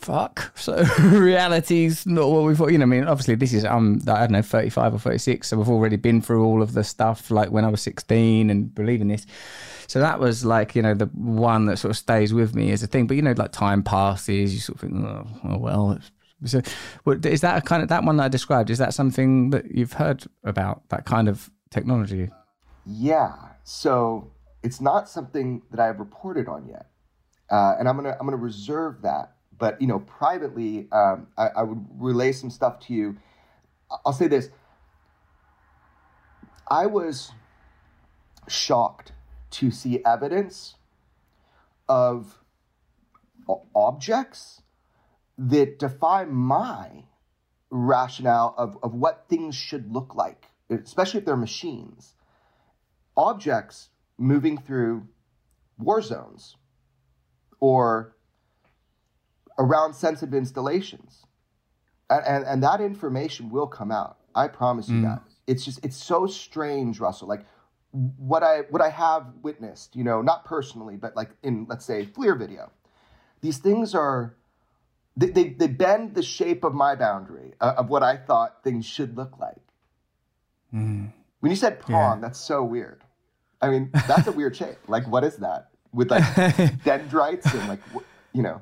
[0.00, 0.52] fuck.
[0.58, 2.72] So reality's not what we thought.
[2.72, 5.18] You know, I mean, obviously this is um, I don't know, thirty five or thirty
[5.18, 5.48] six.
[5.48, 8.74] So we've already been through all of the stuff like when I was sixteen and
[8.74, 9.26] believing this.
[9.86, 12.82] So that was like you know the one that sort of stays with me as
[12.82, 13.06] a thing.
[13.06, 15.98] But you know, like time passes, you sort of think, oh, oh well,
[16.44, 16.62] So,
[17.06, 18.70] is that a kind of that one that I described?
[18.70, 20.88] Is that something that you've heard about?
[20.90, 22.30] That kind of technology?
[22.86, 23.34] Yeah.
[23.64, 26.86] So it's not something that I have reported on yet,
[27.50, 29.32] uh, and I'm gonna I'm gonna reserve that.
[29.58, 33.16] But you know, privately, um, I, I would relay some stuff to you.
[34.06, 34.50] I'll say this:
[36.70, 37.32] I was
[38.46, 39.12] shocked
[39.50, 40.76] to see evidence
[41.88, 42.38] of
[43.74, 44.62] objects
[45.38, 47.04] that defy my
[47.70, 52.14] rationale of, of what things should look like, especially if they're machines.
[53.16, 55.08] Objects moving through
[55.78, 56.56] war zones
[57.60, 58.16] or
[59.58, 61.26] around sensitive installations.
[62.10, 64.18] And, and, and that information will come out.
[64.34, 65.22] I promise you that.
[65.46, 67.28] It's just, it's so strange, Russell.
[67.28, 67.44] Like,
[67.90, 72.04] what I what I have witnessed, you know, not personally, but like in let's say
[72.04, 72.70] FLIR video,
[73.40, 74.34] these things are
[75.16, 78.84] they, they, they bend the shape of my boundary uh, of what I thought things
[78.86, 79.56] should look like.
[81.40, 83.02] When you said prawn, that's so weird.
[83.60, 84.76] I mean, that's a weird shape.
[84.86, 85.70] Like, what is that?
[85.92, 86.24] With like
[86.84, 87.80] dendrites and like,
[88.32, 88.60] you know.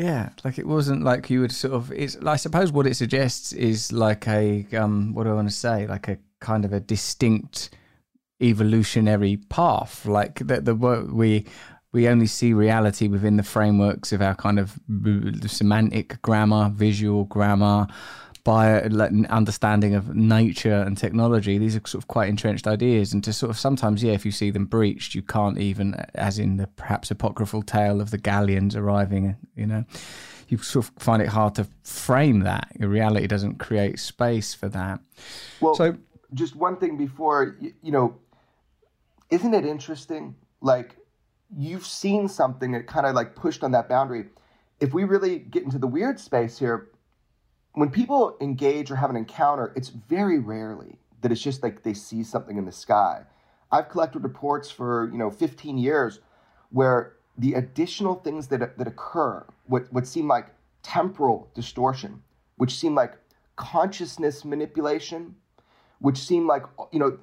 [0.00, 1.92] Yeah, like it wasn't like you would sort of.
[1.92, 2.16] It's.
[2.24, 5.12] I suppose what it suggests is like a um.
[5.12, 5.86] What do I want to say?
[5.86, 7.68] Like a kind of a distinct
[8.40, 10.06] evolutionary path.
[10.06, 11.44] Like that the we
[11.92, 14.78] we only see reality within the frameworks of our kind of
[15.46, 17.86] semantic grammar, visual grammar,
[18.44, 21.58] by an understanding of nature and technology.
[21.58, 24.32] These are sort of quite entrenched ideas, and to sort of sometimes, yeah, if you
[24.32, 28.74] see them breached, you can't even, as in the perhaps apocryphal tale of the galleons
[28.76, 29.84] arriving, you know.
[30.48, 32.72] You sort of find it hard to frame that.
[32.78, 35.00] Your reality doesn't create space for that.
[35.60, 35.96] Well, So-
[36.34, 38.16] just one thing before, you, you know,
[39.30, 40.34] isn't it interesting?
[40.60, 40.96] Like,
[41.56, 44.26] you've seen something that kind of like pushed on that boundary.
[44.80, 46.88] If we really get into the weird space here,
[47.74, 51.94] when people engage or have an encounter, it's very rarely that it's just like they
[51.94, 53.22] see something in the sky.
[53.70, 56.20] I've collected reports for you know 15 years
[56.70, 60.48] where the additional things that that occur, what what seem like
[60.82, 62.22] temporal distortion,
[62.56, 63.14] which seem like
[63.56, 65.36] consciousness manipulation,
[66.00, 67.18] which seem like you know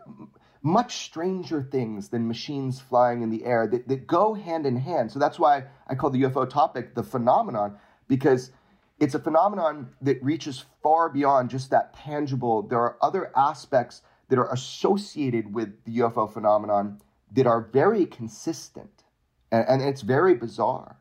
[0.64, 5.12] much stranger things than machines flying in the air that, that go hand in hand.
[5.12, 8.52] So that's why I call the UFO topic the phenomenon, because
[9.00, 12.64] it's a phenomenon that reaches far beyond just that tangible.
[12.64, 17.02] There are other aspects that are associated with the UFO phenomenon
[17.34, 19.04] that are very consistent.
[19.52, 20.98] And, and it's very bizarre.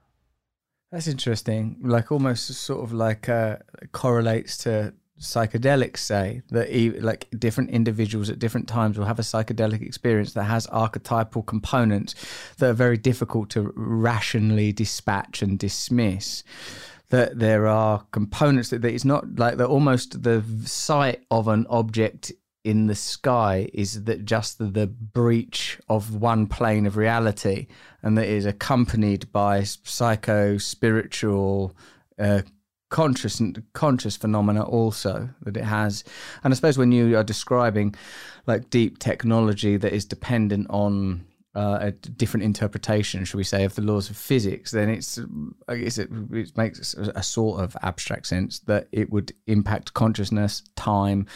[0.92, 1.78] That's interesting.
[1.82, 3.56] Like almost sort of like uh,
[3.92, 5.98] correlates to psychedelics.
[5.98, 10.66] Say that like different individuals at different times will have a psychedelic experience that has
[10.68, 12.14] archetypal components
[12.58, 16.44] that are very difficult to rationally dispatch and dismiss.
[17.10, 19.66] That there are components that, that it's not like that.
[19.66, 22.32] Almost the sight of an object
[22.66, 27.68] in the sky is that just the, the breach of one plane of reality
[28.02, 31.76] and that is accompanied by psycho spiritual
[32.18, 32.42] uh,
[32.88, 36.02] conscious and conscious phenomena also that it has
[36.42, 37.94] and i suppose when you are describing
[38.46, 41.24] like deep technology that is dependent on
[41.56, 45.18] uh, a different interpretation, should we say, of the laws of physics, then it's
[45.68, 51.26] it, it makes a, a sort of abstract sense that it would impact consciousness, time,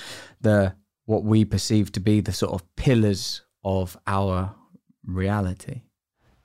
[0.40, 0.74] the
[1.06, 4.54] what we perceive to be the sort of pillars of our
[5.04, 5.82] reality.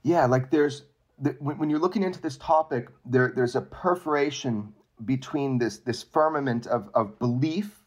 [0.03, 0.83] Yeah, like there's
[1.19, 6.01] the, when, when you're looking into this topic, there there's a perforation between this this
[6.01, 7.83] firmament of of belief,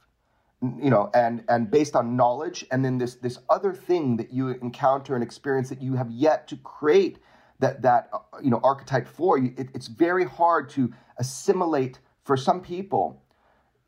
[0.61, 4.49] you know, and and based on knowledge, and then this this other thing that you
[4.49, 7.18] encounter and experience that you have yet to create
[7.61, 9.55] that that uh, you know archetype for you.
[9.57, 13.23] It, it's very hard to assimilate for some people.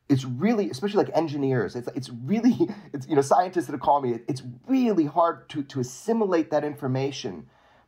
[0.09, 2.57] It's really especially like engineers it's it's really
[2.93, 7.47] it's you know scientists that call me it's really hard to to assimilate that information.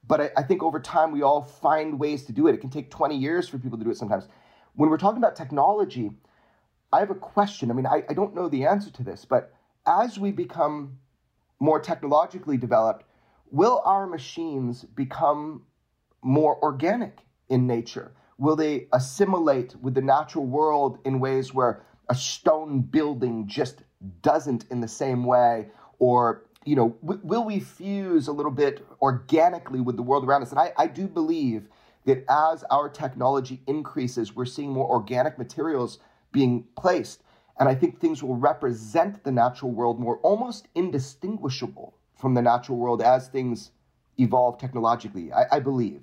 [0.09, 2.55] But I, I think over time we all find ways to do it.
[2.55, 4.27] It can take 20 years for people to do it sometimes.
[4.75, 6.11] When we're talking about technology
[6.93, 9.53] i have a question i mean i, I don't know the answer to this but
[9.87, 10.99] as we become
[11.61, 13.05] more technologically developed
[13.51, 15.63] will our machines become
[16.23, 18.13] more organic in nature?
[18.39, 23.83] Will they assimilate with the natural world in ways where a stone building just
[24.23, 25.69] doesn't in the same way?
[25.99, 30.43] Or, you know, w- will we fuse a little bit organically with the world around
[30.43, 30.51] us?
[30.51, 31.69] And I, I do believe
[32.07, 35.99] that as our technology increases, we're seeing more organic materials
[36.33, 37.23] being placed.
[37.59, 42.79] And I think things will represent the natural world more, almost indistinguishable from the natural
[42.79, 43.71] world as things
[44.18, 45.33] evolve technologically.
[45.33, 46.03] I, I believe.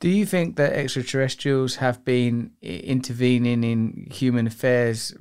[0.00, 5.14] Do you think that extraterrestrials have been eh, intervening in human affairs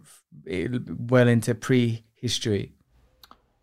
[0.48, 2.74] eh, well into prehistory?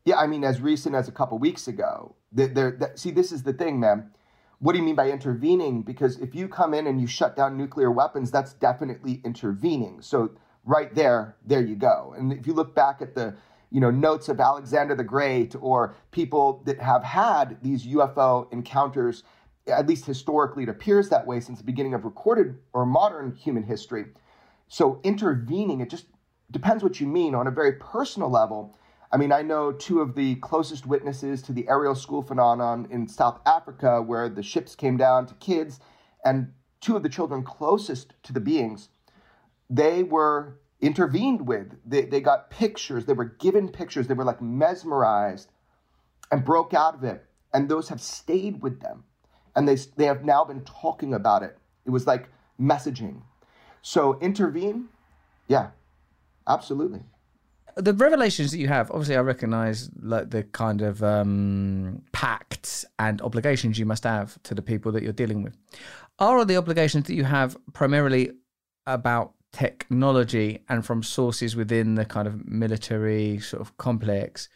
[0.04, 2.14] Yeah, I mean, as recent as a couple weeks ago.
[2.30, 4.10] They're, they're, see, this is the thing, man.
[4.58, 5.82] What do you mean by intervening?
[5.82, 10.00] Because if you come in and you shut down nuclear weapons, that's definitely intervening.
[10.00, 10.30] So
[10.64, 12.14] right there, there you go.
[12.16, 13.34] And if you look back at the
[13.70, 19.24] you know notes of Alexander the Great or people that have had these UFO encounters,
[19.66, 23.62] at least historically, it appears that way since the beginning of recorded or modern human
[23.62, 24.06] history.
[24.68, 26.06] So intervening, it just
[26.50, 28.76] depends what you mean on a very personal level.
[29.12, 33.06] I mean, I know two of the closest witnesses to the Ariel School phenomenon in
[33.06, 35.78] South Africa, where the ships came down to kids,
[36.24, 38.88] and two of the children closest to the beings,
[39.70, 41.74] they were intervened with.
[41.84, 45.50] They, they got pictures, they were given pictures, they were like mesmerized
[46.30, 47.24] and broke out of it.
[47.52, 49.04] And those have stayed with them.
[49.56, 51.56] And they, they have now been talking about it.
[51.86, 52.28] It was like
[52.60, 53.22] messaging.
[53.82, 54.88] So intervene,
[55.48, 55.70] yeah,
[56.48, 57.02] absolutely.
[57.76, 63.20] the revelations that you have obviously i recognize like the kind of um pacts and
[63.22, 65.56] obligations you must have to the people that you're dealing with
[66.18, 68.30] are the obligations that you have primarily
[68.86, 74.48] about technology and from sources within the kind of military sort of complex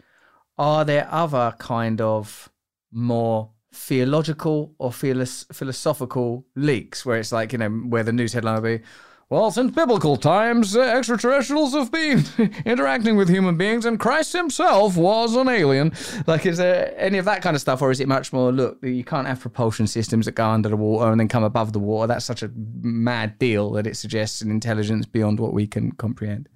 [0.58, 2.50] are there other kind of
[2.90, 8.56] more theological or philos- philosophical leaks where it's like you know where the news headline
[8.56, 8.84] will be
[9.30, 12.24] well, since biblical times, uh, extraterrestrials have been
[12.64, 15.92] interacting with human beings, and Christ himself was an alien.
[16.26, 18.78] Like, is there any of that kind of stuff, or is it much more, look,
[18.82, 21.78] you can't have propulsion systems that go under the water and then come above the
[21.78, 22.06] water?
[22.06, 26.48] That's such a mad deal that it suggests an intelligence beyond what we can comprehend.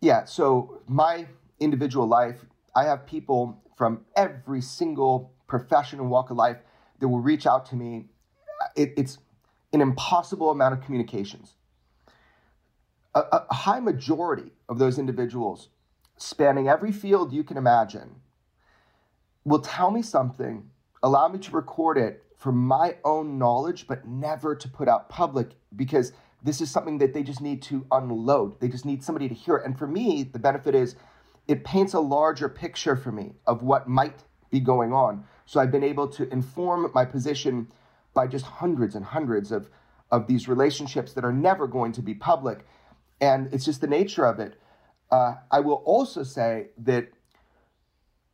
[0.00, 1.26] Yeah, so my
[1.58, 2.44] individual life,
[2.76, 6.58] I have people from every single profession and walk of life
[7.00, 8.04] that will reach out to me.
[8.76, 9.18] It, it's
[9.72, 11.54] an impossible amount of communications.
[13.14, 15.68] A, a- high majority of those individuals,
[16.16, 18.16] spanning every field you can imagine,
[19.44, 20.70] will tell me something,
[21.02, 25.50] allow me to record it for my own knowledge, but never to put out public
[25.76, 28.60] because this is something that they just need to unload.
[28.60, 29.64] They just need somebody to hear it.
[29.64, 30.96] And for me, the benefit is
[31.48, 35.24] it paints a larger picture for me of what might be going on.
[35.46, 37.68] So I've been able to inform my position
[38.12, 39.68] by just hundreds and hundreds of,
[40.10, 42.66] of these relationships that are never going to be public.
[43.20, 44.54] And it's just the nature of it.
[45.10, 47.08] Uh, I will also say that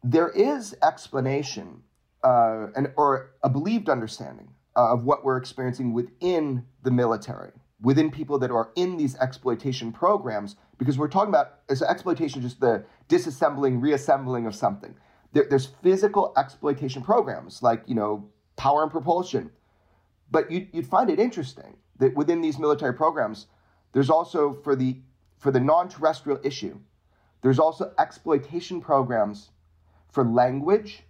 [0.02, 1.82] there is explanation
[2.22, 8.38] uh, and or a believed understanding of what we're experiencing within the military, within people
[8.38, 13.80] that are in these exploitation programs, because we're talking about is exploitation just the disassembling,
[13.80, 14.94] reassembling of something.
[15.32, 19.50] There, there's physical exploitation programs like you know power and propulsion,
[20.30, 23.46] but you'd, you'd find it interesting that within these military programs,
[23.92, 24.96] there's also for the
[25.38, 26.79] for the non-terrestrial issue,
[27.40, 29.50] there's also exploitation programs
[30.11, 31.03] for language,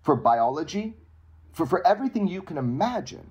[0.00, 0.96] for biology,
[1.52, 3.28] for, for everything you can imagine.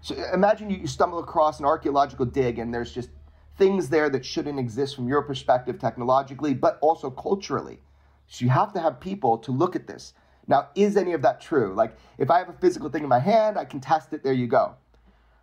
[0.00, 3.10] So imagine you, you stumble across an archaeological dig and there's just
[3.58, 7.80] things there that shouldn't exist from your perspective technologically, but also culturally.
[8.28, 10.14] So you have to have people to look at this.
[10.46, 11.74] Now, is any of that true?
[11.74, 14.32] Like, if I have a physical thing in my hand, I can test it, there
[14.32, 14.74] you go.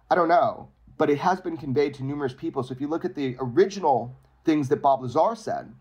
[0.09, 2.63] I don't know, but it has been conveyed to numerous people.
[2.63, 5.73] So if you look at the original things that Bob Lazar said,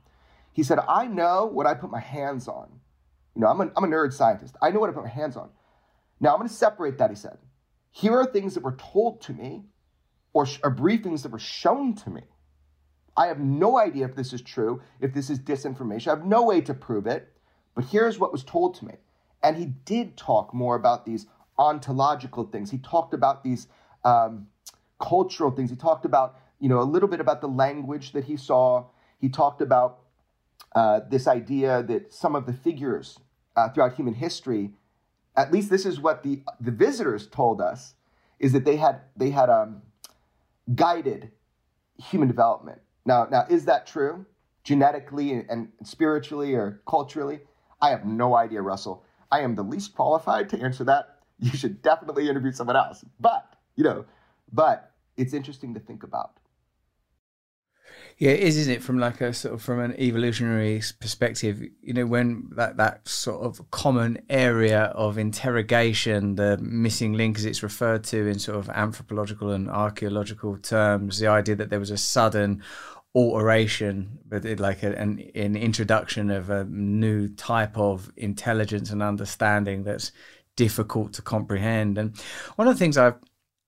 [0.53, 2.69] he said, I know what I put my hands on.
[3.35, 4.57] You know, I'm a, I'm a nerd scientist.
[4.61, 5.51] I know what I put my hands on.
[6.21, 7.39] Now I'm going to separate that, he said.
[7.91, 9.65] Here are things that were told to me
[10.33, 12.23] or, sh- or briefings that were shown to me.
[13.17, 16.09] I have no idea if this is true, if this is disinformation.
[16.09, 17.31] I have no way to prove it,
[17.75, 18.95] but here's what was told to me.
[19.43, 21.27] And he did talk more about these
[21.59, 22.71] ontological things.
[22.71, 23.67] He talked about these
[24.05, 24.47] um,
[25.03, 25.69] cultural things.
[25.69, 28.87] He talked about, you know, a little bit about the language that he saw.
[29.19, 29.99] He talked about
[30.75, 33.19] uh, this idea that some of the figures
[33.57, 34.71] uh, throughout human history,
[35.37, 37.95] at least this is what the the visitors told us,
[38.39, 39.83] is that they had they had um,
[40.75, 41.31] guided
[41.99, 42.81] human development.
[43.05, 44.25] Now, now is that true,
[44.63, 47.41] genetically and, and spiritually or culturally?
[47.81, 49.05] I have no idea, Russell.
[49.33, 51.19] I am the least qualified to answer that.
[51.41, 53.05] You should definitely interview someone else.
[53.19, 54.05] But you know,
[54.53, 56.39] but it's interesting to think about.
[58.19, 58.83] Yeah, it is, isn't it?
[58.83, 63.43] From like a sort of from an evolutionary perspective, you know, when that that sort
[63.45, 68.69] of common area of interrogation, the missing link, as it's referred to in sort of
[68.71, 72.63] anthropological and archaeological terms, the idea that there was a sudden
[73.15, 79.03] alteration, but it, like a, an an introduction of a new type of intelligence and
[79.03, 80.13] understanding that's
[80.57, 81.99] difficult to comprehend.
[81.99, 82.17] And
[82.57, 83.17] one of the things I've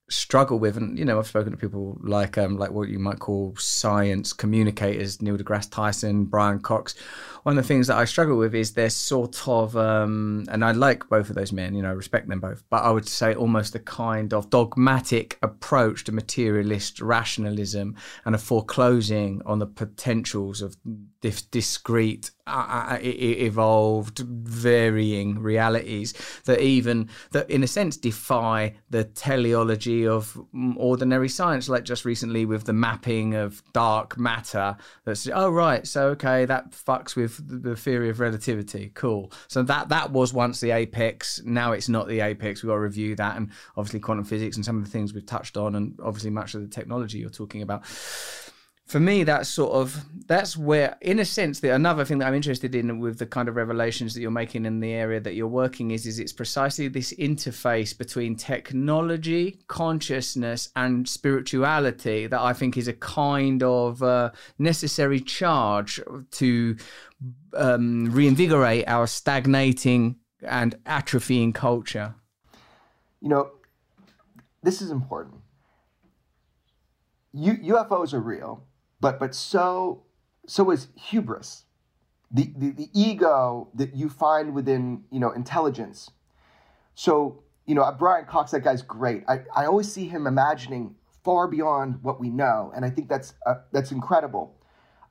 [0.08, 3.18] struggle with, and you know, I've spoken to people like um, like what you might
[3.18, 6.94] call science communicators, Neil deGrasse Tyson, Brian Cox.
[7.44, 10.72] One of the things that I struggle with is they're sort of, um, and I
[10.72, 13.34] like both of those men, you know, I respect them both, but I would say
[13.34, 20.62] almost a kind of dogmatic approach to materialist rationalism and a foreclosing on the potentials
[20.62, 20.76] of
[21.20, 26.14] dif- discrete, uh, evolved, varying realities
[26.44, 30.38] that even that in a sense defy the teleology of
[30.76, 31.68] ordinary science.
[31.68, 34.76] Like just recently with the mapping of dark matter.
[35.04, 38.90] That's oh right, so okay, that fucks with the theory of relativity.
[38.94, 39.32] Cool.
[39.48, 41.40] So that that was once the apex.
[41.44, 42.62] Now it's not the apex.
[42.62, 45.26] We've got to review that, and obviously quantum physics and some of the things we've
[45.26, 47.84] touched on, and obviously much of the technology you're talking about
[48.94, 52.34] for me that's sort of that's where in a sense the another thing that i'm
[52.34, 55.48] interested in with the kind of revelations that you're making in the area that you're
[55.48, 62.76] working is is it's precisely this interface between technology consciousness and spirituality that i think
[62.76, 64.30] is a kind of uh,
[64.60, 66.76] necessary charge to
[67.54, 70.14] um, reinvigorate our stagnating
[70.46, 72.14] and atrophying culture
[73.20, 73.50] You know,
[74.62, 75.40] this is important.
[77.32, 78.62] U- UFOs are real,
[79.04, 80.02] but but so
[80.46, 81.66] so is hubris,
[82.30, 86.10] the, the the ego that you find within you know intelligence.
[86.94, 89.22] So you know, Brian Cox, that guy's great.
[89.28, 93.34] I, I always see him imagining far beyond what we know, and I think that's
[93.46, 94.56] uh, that's incredible.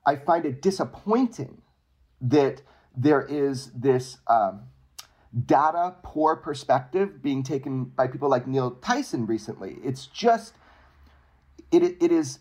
[0.04, 1.62] I find it disappointing
[2.20, 2.62] that
[2.96, 4.62] there is this um,
[5.46, 9.76] data poor perspective being taken by people like Neil Tyson recently.
[9.84, 10.54] It's just
[11.70, 12.40] it, it is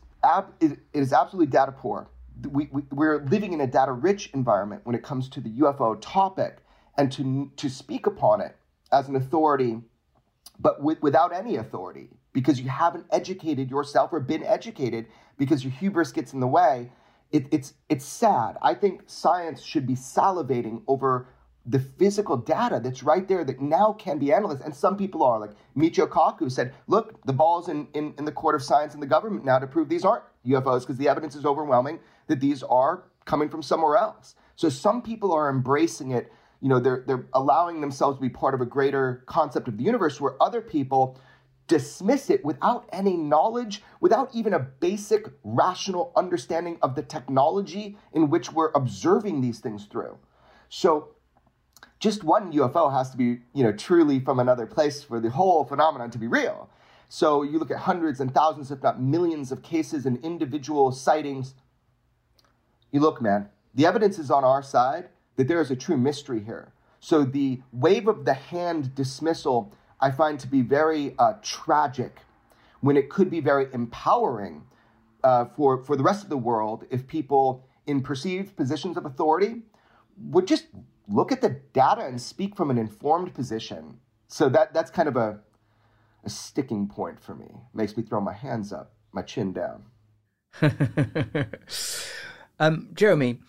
[0.60, 2.10] it is absolutely data poor.
[2.50, 5.98] We, we, we're living in a data rich environment when it comes to the UFO
[6.02, 6.58] topic,
[6.98, 8.56] and to to speak upon it
[8.92, 9.82] as an authority,
[10.60, 15.08] but with, without any authority because you haven't educated yourself or been educated
[15.38, 16.92] because your hubris gets in the way.
[17.32, 18.58] It, it's it's sad.
[18.62, 21.28] I think science should be salivating over
[21.66, 24.62] the physical data that's right there that now can be analyzed.
[24.62, 28.32] And some people are, like Michio Kaku said, look, the ball's in, in, in the
[28.32, 31.36] court of science and the government now to prove these aren't UFOs because the evidence
[31.36, 34.36] is overwhelming that these are coming from somewhere else.
[34.56, 36.32] So some people are embracing it.
[36.62, 39.84] You know, they're, they're allowing themselves to be part of a greater concept of the
[39.84, 41.18] universe where other people
[41.68, 48.30] dismiss it without any knowledge, without even a basic rational understanding of the technology in
[48.30, 50.18] which we're observing these things through.
[50.70, 51.13] So
[52.04, 55.64] just one UFO has to be, you know, truly from another place for the whole
[55.64, 56.70] phenomenon to be real.
[57.08, 61.54] So you look at hundreds and thousands, if not millions, of cases and individual sightings.
[62.92, 66.44] You look, man, the evidence is on our side that there is a true mystery
[66.44, 66.74] here.
[67.00, 72.18] So the wave of the hand dismissal I find to be very uh, tragic
[72.82, 74.64] when it could be very empowering
[75.24, 79.62] uh, for, for the rest of the world if people in perceived positions of authority
[80.18, 80.66] would just
[81.08, 84.00] look at the data and speak from an informed position.
[84.28, 85.40] So that that's kind of a
[86.24, 87.52] a sticking point for me.
[87.74, 89.84] Makes me throw my hands up, my chin down.
[92.60, 93.40] um, Jeremy,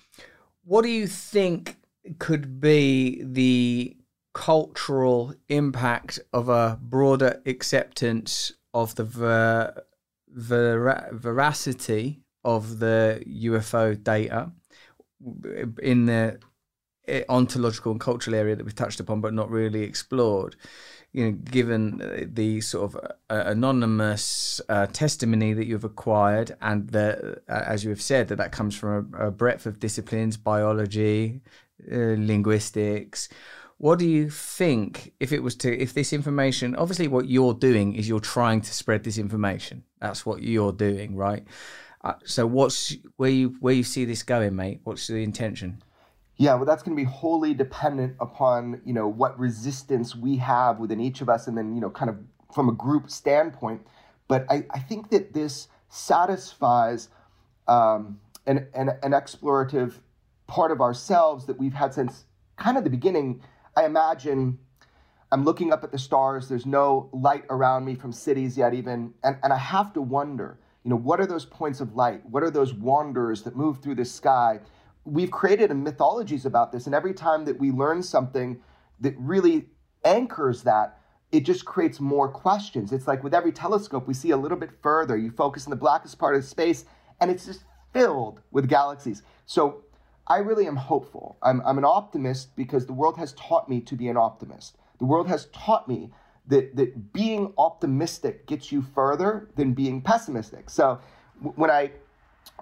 [0.64, 1.76] what do you think
[2.18, 3.96] could be the
[4.32, 9.84] cultural impact of a broader acceptance of the ver-
[10.28, 14.50] ver- veracity of the UFO data
[15.80, 16.38] in the
[17.28, 20.56] ontological and cultural area that we've touched upon but not really explored.
[21.12, 23.00] You know given the sort of
[23.30, 28.36] uh, anonymous uh, testimony that you've acquired and that uh, as you have said that
[28.36, 31.40] that comes from a, a breadth of disciplines biology
[31.92, 33.28] uh, linguistics
[33.78, 37.94] what do you think if it was to if this information obviously what you're doing
[37.94, 39.84] is you're trying to spread this information.
[40.00, 41.44] That's what you're doing right?
[42.02, 44.80] Uh, so what's where you where you see this going mate?
[44.84, 45.82] What's the intention
[46.36, 50.78] yeah, well, that's going to be wholly dependent upon you know what resistance we have
[50.78, 52.18] within each of us, and then you know kind of
[52.52, 53.82] from a group standpoint.
[54.26, 57.08] But I, I think that this satisfies
[57.68, 59.94] um, an, an an explorative
[60.46, 62.24] part of ourselves that we've had since
[62.56, 63.40] kind of the beginning.
[63.76, 64.58] I imagine
[65.30, 66.48] I'm looking up at the stars.
[66.48, 70.58] There's no light around me from cities yet, even, and and I have to wonder,
[70.82, 72.28] you know, what are those points of light?
[72.28, 74.58] What are those wanderers that move through the sky?
[75.04, 78.60] We've created mythologies about this, and every time that we learn something
[79.00, 79.66] that really
[80.04, 80.98] anchors that,
[81.32, 82.92] it just creates more questions.
[82.92, 85.16] It's like with every telescope, we see a little bit further.
[85.16, 86.84] You focus in the blackest part of space,
[87.20, 89.22] and it's just filled with galaxies.
[89.46, 89.82] So
[90.26, 91.36] I really am hopeful.
[91.42, 94.76] I'm, I'm an optimist because the world has taught me to be an optimist.
[94.98, 96.10] The world has taught me
[96.46, 100.70] that that being optimistic gets you further than being pessimistic.
[100.70, 101.00] So
[101.38, 101.90] w- when I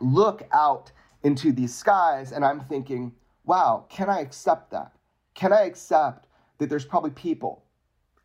[0.01, 0.93] look out
[1.25, 3.13] into these skies and I'm thinking,
[3.45, 4.93] wow, can I accept that?
[5.35, 6.27] Can I accept
[6.59, 7.65] that there's probably people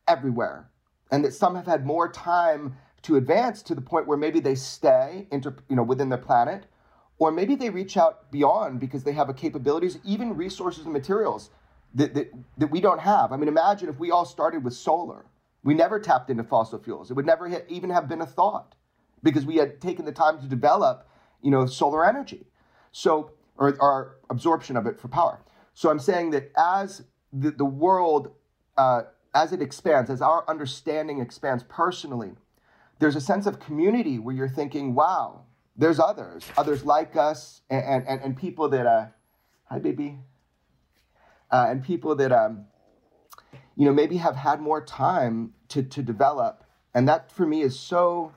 [0.08, 0.70] everywhere
[1.12, 4.56] and that some have had more time to advance to the point where maybe they
[4.56, 6.66] stay you know, within their planet
[7.20, 11.50] or maybe they reach out beyond because they have a capabilities, even resources and materials
[11.96, 13.32] that, that, that we don't have.
[13.32, 15.26] I mean, imagine if we all started with solar.
[15.64, 17.10] We never tapped into fossil fuels.
[17.10, 18.76] It would never even have been a thought
[19.24, 21.10] because we had taken the time to develop,
[21.42, 22.46] you know, solar energy.
[22.98, 25.40] So, or our absorption of it for power.
[25.76, 28.32] So I'm saying that as the, the world,
[28.76, 29.04] uh,
[29.36, 32.32] as it expands, as our understanding expands personally,
[32.98, 35.42] there's a sense of community where you're thinking, wow,
[35.76, 39.06] there's others, others like us, and, and, and people that, uh,
[39.66, 40.18] hi, baby,
[41.52, 42.66] uh, and people that, um,
[43.76, 46.64] you know, maybe have had more time to, to develop.
[46.96, 48.34] And that for me is so,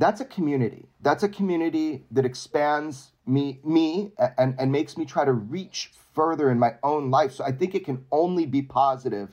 [0.00, 0.88] that's a community.
[1.02, 6.50] That's a community that expands me, me and, and makes me try to reach further
[6.50, 7.32] in my own life.
[7.32, 9.28] So I think it can only be positive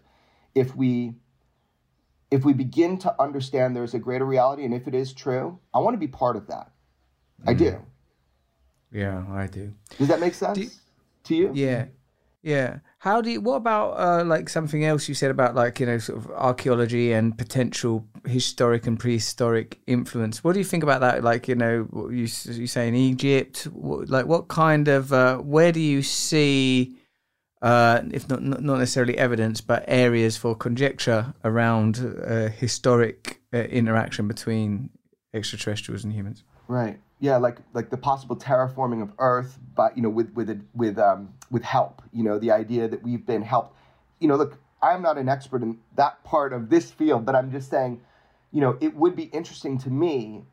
[0.53, 1.15] if we
[2.29, 5.79] if we begin to understand there's a greater reality and if it is true, I
[5.79, 6.71] want to be part of that.
[7.45, 7.59] I mm.
[7.59, 7.85] do.
[8.91, 9.73] Yeah, I do.
[9.97, 10.69] Does that make sense Do-
[11.23, 11.51] to you?
[11.53, 11.85] Yeah,
[12.43, 12.79] yeah.
[12.99, 13.41] How do you?
[13.41, 17.11] What about uh, like something else you said about like you know sort of archaeology
[17.11, 20.43] and potential historic and prehistoric influence?
[20.43, 21.23] What do you think about that?
[21.23, 25.71] Like you know, you you say in Egypt, what, like what kind of uh, where
[25.71, 26.95] do you see?
[27.59, 34.27] Uh, if not not necessarily evidence, but areas for conjecture around uh, historic uh, interaction
[34.27, 34.91] between
[35.33, 36.43] extraterrestrials and humans.
[36.67, 36.99] Right.
[37.19, 41.33] Yeah, like like the possible terraforming of Earth, but you know, with with with um
[41.49, 42.01] with help.
[42.13, 43.75] You know, the idea that we've been helped.
[44.19, 47.51] You know, look, I'm not an expert in that part of this field, but I'm
[47.51, 48.01] just saying,
[48.51, 50.43] you know, it would be interesting to me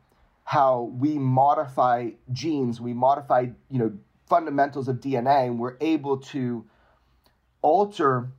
[0.43, 3.93] how we modify genes, we modify you know
[4.27, 6.65] fundamentals of DNA, and we're able to
[7.61, 8.29] alter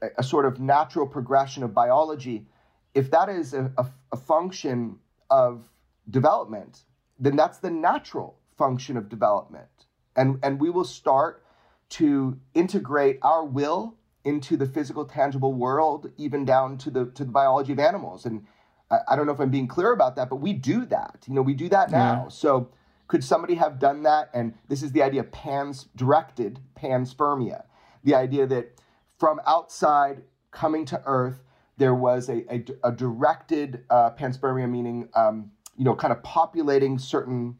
[0.00, 2.46] a, a sort of natural progression of biology.
[2.94, 4.98] If that is a, a, a function
[5.30, 5.68] of
[6.08, 6.80] development,
[7.24, 9.68] then that's the natural function of development.
[10.16, 11.44] And, and we will start
[11.90, 17.30] to integrate our will into the physical, tangible world, even down to the, to the
[17.30, 18.24] biology of animals.
[18.24, 18.46] And
[18.90, 21.24] I, I don't know if I'm being clear about that, but we do that.
[21.26, 22.28] You know, we do that now.
[22.28, 22.70] So
[23.06, 24.30] could somebody have done that?
[24.32, 27.64] And this is the idea of pans directed panspermia,
[28.02, 28.80] the idea that
[29.18, 31.42] from outside coming to Earth,
[31.76, 36.98] there was a, a, a directed uh, panspermia, meaning um, you know, kind of populating
[36.98, 37.56] certain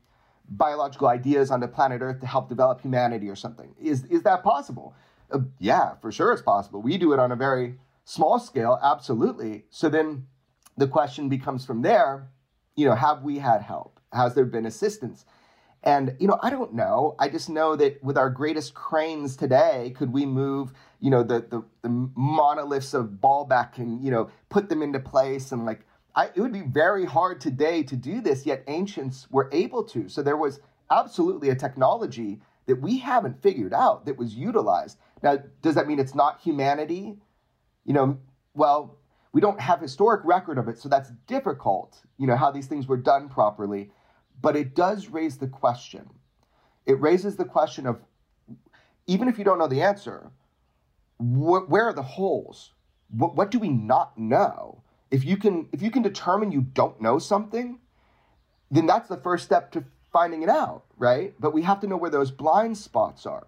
[0.49, 3.75] biological ideas on the planet Earth to help develop humanity or something.
[3.81, 4.95] Is is that possible?
[5.31, 6.83] Uh, yeah, for sure it's possible.
[6.83, 9.65] We do it on a very small scale, absolutely.
[9.71, 10.27] So then
[10.77, 12.29] the question becomes from there,
[12.77, 14.01] you know, have we had help?
[14.12, 15.25] Has there been assistance?
[15.83, 17.15] And you know, I don't know.
[17.19, 21.41] I just know that with our greatest cranes today, could we move, you know, the
[21.41, 25.87] the, the monoliths of Baalbek and you know put them into place and like
[26.17, 30.09] I, it would be very hard today to do this, yet ancients were able to.
[30.09, 30.61] So there was
[30.91, 34.99] absolutely a technology that we haven't figured out that was utilized.
[35.23, 37.17] Now, does that mean it's not humanity?
[37.85, 38.19] You know,
[38.55, 38.99] well,
[39.33, 42.87] we don't have historic record of it, so that's difficult, you know, how these things
[42.87, 43.91] were done properly.
[44.41, 46.09] But it does raise the question.
[46.87, 47.99] It raises the question of,
[49.07, 50.31] even if you don't know the answer,
[51.19, 52.73] wh- where are the holes?
[53.11, 54.84] What, what do we not know?
[55.15, 57.79] If you can, if you can determine you don't know something,
[58.73, 61.35] then that's the first step to finding it out, right?
[61.39, 63.47] But we have to know where those blind spots are.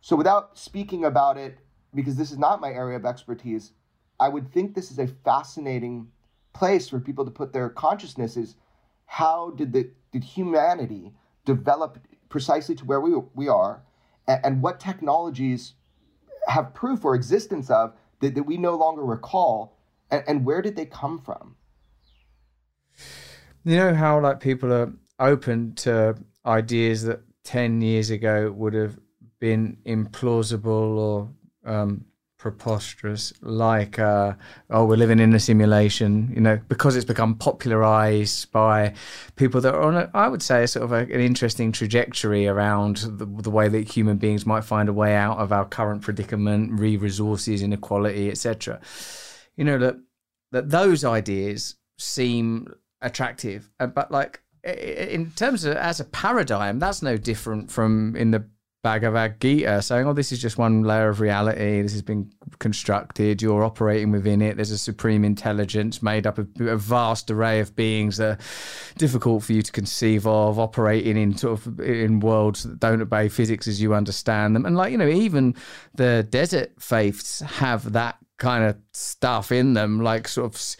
[0.00, 1.58] So without speaking about it,
[1.92, 3.72] because this is not my area of expertise,
[4.20, 6.06] I would think this is a fascinating
[6.52, 8.54] place for people to put their consciousnesses.
[9.06, 11.12] How did the did humanity
[11.44, 11.98] develop
[12.28, 13.82] precisely to where we we are,
[14.28, 15.74] and, and what technologies
[16.46, 19.76] have proof or existence of that, that we no longer recall,
[20.12, 21.56] and, and where did they come from?
[23.64, 28.98] You know how like people are open to ideas that ten years ago would have
[29.40, 31.28] been implausible or
[31.64, 32.04] um,
[32.36, 34.34] preposterous, like uh,
[34.70, 36.30] oh we're living in a simulation.
[36.34, 38.94] You know because it's become popularized by
[39.36, 42.46] people that are on a, I would say a sort of a, an interesting trajectory
[42.46, 46.02] around the, the way that human beings might find a way out of our current
[46.02, 48.80] predicament, re resources, inequality, etc.
[49.56, 49.96] You know that
[50.52, 57.02] that those ideas seem attractive, uh, but like in terms of as a paradigm, that's
[57.02, 58.46] no different from in the
[58.82, 61.80] Bhagavad Gita saying, "Oh, this is just one layer of reality.
[61.82, 63.40] This has been constructed.
[63.40, 64.56] You're operating within it.
[64.56, 68.44] There's a supreme intelligence made up of a vast array of beings that are
[68.98, 73.28] difficult for you to conceive of, operating in sort of in worlds that don't obey
[73.28, 74.66] physics as you understand them.
[74.66, 75.54] And like you know, even
[75.94, 80.76] the desert faiths have that kind of stuff in them, like sort of.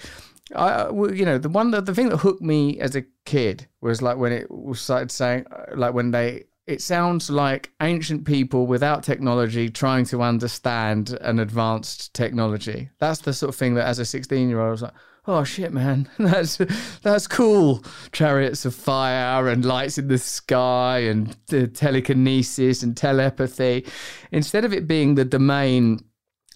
[0.54, 4.02] I, you know, the one that the thing that hooked me as a kid was
[4.02, 9.68] like when it started saying, like when they it sounds like ancient people without technology
[9.68, 12.90] trying to understand an advanced technology.
[12.98, 14.92] That's the sort of thing that, as a 16 year old, I was like,
[15.26, 16.58] oh shit, man, that's
[17.02, 17.84] that's cool.
[18.12, 23.86] Chariots of fire and lights in the sky and uh, telekinesis and telepathy.
[24.30, 26.00] Instead of it being the domain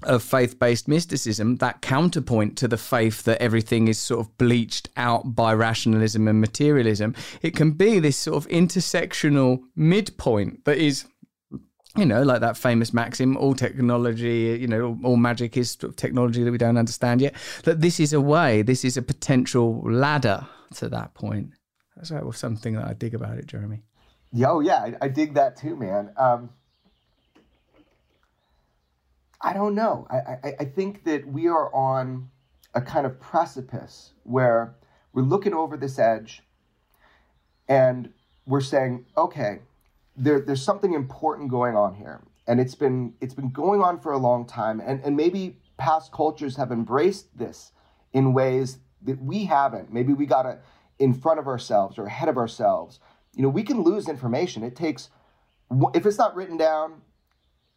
[0.02, 4.88] of faith based mysticism, that counterpoint to the faith that everything is sort of bleached
[4.96, 11.06] out by rationalism and materialism, it can be this sort of intersectional midpoint that is.
[11.98, 16.52] You know, like that famous maxim, all technology, you know, all magic is technology that
[16.52, 17.34] we don't understand yet.
[17.64, 21.52] That this is a way, this is a potential ladder to that point.
[21.96, 23.80] That's something that I dig about it, Jeremy.
[24.30, 26.12] Yo, yeah, I, I dig that too, man.
[26.18, 26.50] Um,
[29.46, 30.08] I don't know.
[30.10, 32.30] I, I, I think that we are on
[32.74, 34.74] a kind of precipice where
[35.12, 36.42] we're looking over this edge
[37.68, 38.12] and
[38.44, 39.60] we're saying, okay,
[40.16, 42.22] there, there's something important going on here.
[42.48, 44.80] And it's been it's been going on for a long time.
[44.84, 47.70] And, and maybe past cultures have embraced this
[48.12, 49.92] in ways that we haven't.
[49.92, 50.58] Maybe we got to
[50.98, 52.98] in front of ourselves or ahead of ourselves.
[53.36, 54.64] You know, we can lose information.
[54.64, 55.08] It takes
[55.94, 57.02] if it's not written down,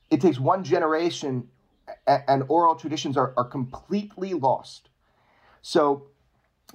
[0.10, 1.48] it takes one generation
[2.08, 4.90] and oral traditions are, are completely lost.
[5.62, 6.08] So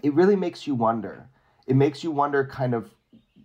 [0.03, 1.29] it really makes you wonder.
[1.67, 2.91] It makes you wonder kind of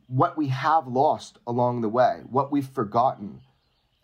[0.07, 3.41] what we have lost along the way, what we've forgotten.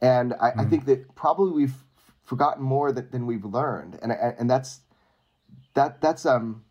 [0.01, 0.61] And I, mm.
[0.61, 1.75] I think that probably we've
[2.23, 3.99] forgotten more that, than we've learned.
[4.01, 4.81] And, and that's,
[5.73, 6.63] that, that's um,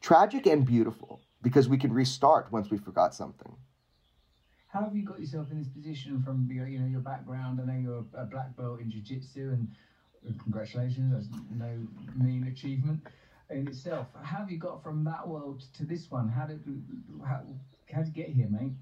[0.00, 3.54] tragic and beautiful because we can restart once we forgot something.
[4.68, 7.60] How have you got yourself in this position from your, you know, your background?
[7.60, 9.68] I know you're a black belt in jiu-jitsu and
[10.42, 13.00] congratulations, that's no mean achievement
[13.50, 14.06] in itself.
[14.22, 16.28] How have you got from that world to this one?
[16.28, 16.60] How did
[17.26, 17.40] how,
[17.92, 18.72] how did you get here, mate?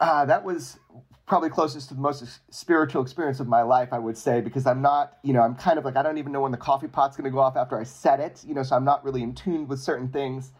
[0.00, 0.78] Uh, that was
[1.26, 4.82] probably closest to the most spiritual experience of my life, I would say, because I'm
[4.82, 7.16] not, you know, I'm kind of like, I don't even know when the coffee pot's
[7.16, 9.34] going to go off after I set it, you know, so I'm not really in
[9.34, 10.52] tune with certain things.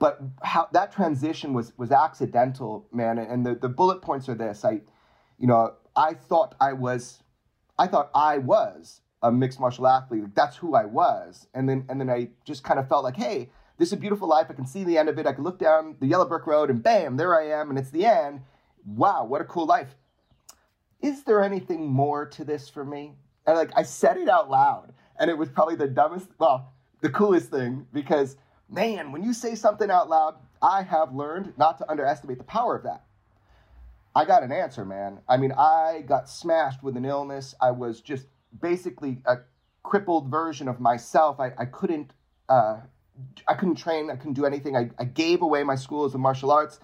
[0.00, 3.18] But how that transition was was accidental, man.
[3.18, 4.80] And the, the bullet points are this: I,
[5.38, 7.22] you know, I thought I was
[7.78, 10.22] I thought I was a mixed martial athlete.
[10.22, 11.48] Like, that's who I was.
[11.54, 14.28] And then and then I just kind of felt like, hey, this is a beautiful
[14.28, 14.46] life.
[14.50, 15.26] I can see the end of it.
[15.26, 17.90] I can look down the yellow brick road and bam, there I am, and it's
[17.90, 18.42] the end.
[18.86, 19.94] Wow, what a cool life.
[21.00, 23.14] Is there anything more to this for me?
[23.46, 27.10] And like I said it out loud, and it was probably the dumbest, well, the
[27.10, 28.36] coolest thing because
[28.70, 32.76] man, when you say something out loud, I have learned not to underestimate the power
[32.76, 33.04] of that.
[34.14, 35.18] I got an answer, man.
[35.28, 37.54] I mean, I got smashed with an illness.
[37.60, 38.26] I was just
[38.60, 39.38] basically a
[39.82, 41.40] crippled version of myself.
[41.40, 42.12] I, I couldn't
[42.48, 42.80] uh,
[43.48, 44.10] I couldn't train.
[44.10, 44.76] I couldn't do anything.
[44.76, 46.80] I, I gave away my schools of martial arts,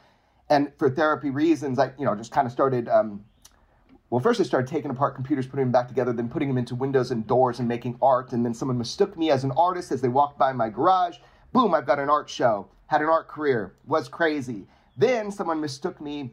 [0.48, 2.88] and for therapy reasons, I you know just kind of started.
[2.88, 3.24] Um,
[4.10, 6.74] well, first I started taking apart computers, putting them back together, then putting them into
[6.74, 8.32] windows and doors and making art.
[8.32, 11.18] And then someone mistook me as an artist as they walked by my garage.
[11.52, 11.74] Boom!
[11.74, 12.68] I've got an art show.
[12.88, 13.74] Had an art career.
[13.86, 14.66] Was crazy.
[14.96, 16.32] Then someone mistook me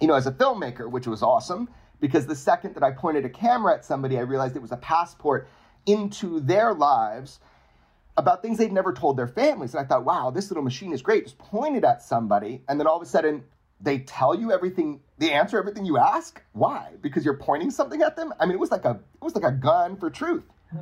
[0.00, 1.68] you know, as a filmmaker, which was awesome
[2.00, 4.76] because the second that I pointed a camera at somebody, I realized it was a
[4.76, 5.48] passport
[5.86, 7.40] into their lives
[8.16, 9.74] about things they'd never told their families.
[9.74, 11.24] And I thought, wow, this little machine is great.
[11.24, 13.44] Just pointed at somebody, and then all of a sudden
[13.80, 16.42] they tell you everything, they answer everything you ask.
[16.52, 16.92] Why?
[17.02, 18.32] Because you're pointing something at them.
[18.40, 20.44] I mean, it was like a it was like a gun for truth.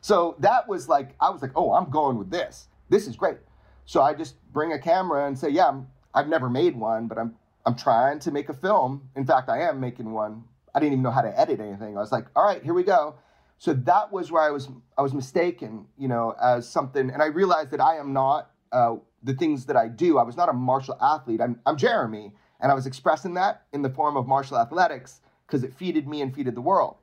[0.00, 2.68] so that was like I was like, oh, I'm going with this.
[2.88, 3.38] This is great.
[3.84, 5.80] So I just bring a camera and say, yeah,
[6.14, 7.34] i have never made one, but I'm
[7.68, 9.10] I'm trying to make a film.
[9.14, 10.44] In fact, I am making one.
[10.74, 11.98] I didn't even know how to edit anything.
[11.98, 13.16] I was like, all right, here we go.
[13.58, 17.26] So that was where I was I was mistaken, you know, as something, and I
[17.26, 20.16] realized that I am not uh, the things that I do.
[20.16, 21.42] I was not a martial athlete.
[21.42, 25.62] I'm I'm Jeremy, and I was expressing that in the form of martial athletics because
[25.62, 26.96] it feeded me and feeded the world.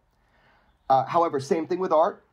[0.89, 2.25] Uh, however, same thing with art,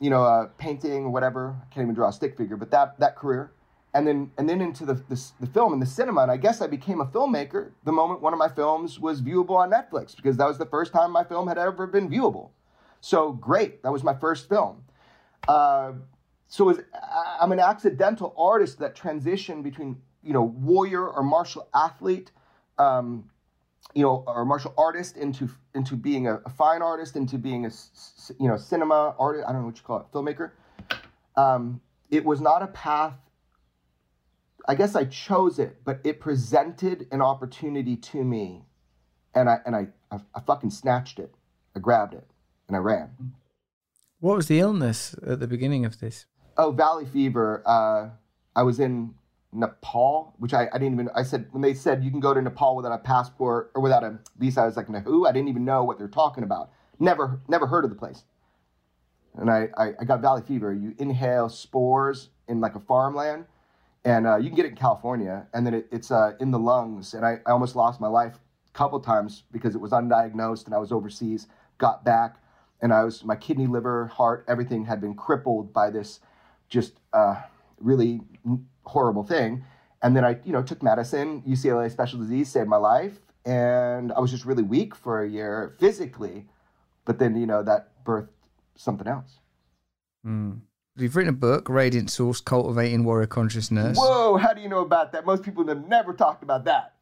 [0.00, 1.56] you know, uh, painting whatever.
[1.62, 3.52] I can't even draw a stick figure, but that that career
[3.94, 6.22] and then and then into the, the, the film and the cinema.
[6.22, 9.56] And I guess I became a filmmaker the moment one of my films was viewable
[9.56, 12.50] on Netflix because that was the first time my film had ever been viewable.
[13.00, 14.84] So great, that was my first film.
[15.48, 15.92] Uh,
[16.48, 16.80] so was,
[17.40, 22.32] I'm an accidental artist that transitioned between you know warrior or martial athlete,
[22.78, 23.30] um,
[23.94, 27.70] you know, or martial artist into into being a, a fine artist, into being a
[28.38, 29.46] you know cinema artist.
[29.48, 30.50] I don't know what you call it, filmmaker.
[31.36, 31.80] Um,
[32.10, 33.14] it was not a path.
[34.70, 38.66] I guess I chose it, but it presented an opportunity to me,
[39.34, 41.34] and I and I I, I fucking snatched it.
[41.74, 42.30] I grabbed it
[42.68, 43.10] and I ran.
[44.20, 46.26] What was the illness at the beginning of this?
[46.56, 47.64] Oh, valley fever.
[47.66, 48.10] Uh,
[48.54, 49.14] I was in
[49.52, 51.08] Nepal, which I, I didn't even.
[51.16, 54.04] I said when they said you can go to Nepal without a passport or without
[54.04, 55.26] a visa, I was like, who?
[55.26, 56.70] I didn't even know what they're talking about.
[57.00, 58.22] Never, never heard of the place.
[59.34, 60.72] And I, I, I got valley fever.
[60.72, 63.46] You inhale spores in like a farmland,
[64.04, 66.58] and uh, you can get it in California, and then it, it's uh, in the
[66.58, 67.14] lungs.
[67.14, 68.38] And I, I almost lost my life
[68.68, 71.46] a couple times because it was undiagnosed, and I was overseas.
[71.78, 72.36] Got back,
[72.82, 76.20] and I was my kidney, liver, heart, everything had been crippled by this
[76.68, 77.42] just uh,
[77.78, 78.20] really
[78.84, 79.64] horrible thing.
[80.02, 81.42] And then I, you know, took medicine.
[81.42, 85.74] UCLA special disease saved my life, and I was just really weak for a year
[85.78, 86.46] physically.
[87.04, 88.28] But then, you know, that birthed
[88.76, 89.40] something else.
[90.24, 90.60] Mm.
[90.96, 93.96] You've written a book, Radiant Source: Cultivating Warrior Consciousness.
[93.98, 94.36] Whoa!
[94.36, 95.24] How do you know about that?
[95.24, 96.94] Most people have never talked about that.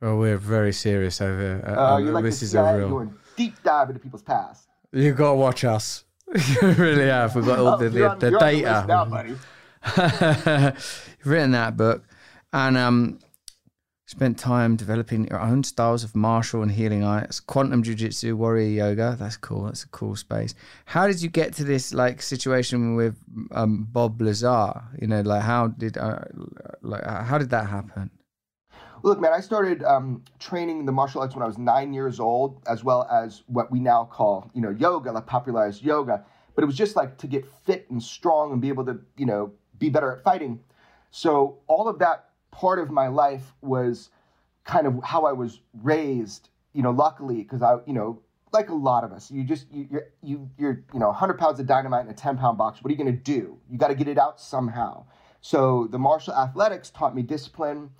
[0.00, 1.62] Well, we're very serious over.
[1.66, 2.88] Uh, Uh, you're like this is a real.
[2.88, 4.68] going deep dive into people's past.
[4.92, 6.04] You got to watch us.
[6.34, 7.34] you really have.
[7.34, 8.84] We've got all the, the, on- the you're the data.
[8.86, 9.34] now, buddy.
[11.18, 12.04] You've written that book
[12.52, 13.18] and um,
[14.08, 19.14] spent time developing your own styles of martial and healing arts, quantum jiu-jitsu, warrior yoga.
[19.18, 19.64] That's cool.
[19.64, 20.54] That's a cool space.
[20.86, 23.16] How did you get to this like situation with
[23.52, 24.82] um, Bob Lazar?
[24.98, 26.20] You know, like how did uh,
[26.80, 28.10] like how did that happen?
[29.02, 32.62] Look, man, I started um, training the martial arts when I was nine years old,
[32.66, 36.24] as well as what we now call, you know, yoga, like popularized yoga.
[36.54, 39.26] But it was just like to get fit and strong and be able to, you
[39.26, 40.60] know, be better at fighting.
[41.10, 42.27] So all of that
[42.58, 44.10] part of my life was
[44.64, 46.48] kind of how I was raised.
[46.72, 48.20] You know, luckily, because I, you know,
[48.52, 51.60] like a lot of us, you just you, you're you you're you know 100 pounds
[51.60, 52.82] of dynamite in a 10 pound box.
[52.82, 53.58] What are you going to do?
[53.70, 55.04] You got to get it out somehow.
[55.40, 57.90] So the martial athletics taught me discipline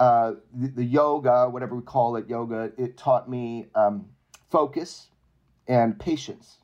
[0.00, 4.06] uh, the, the yoga, whatever we call it, yoga, it taught me um,
[4.50, 5.08] focus
[5.68, 6.56] and patience.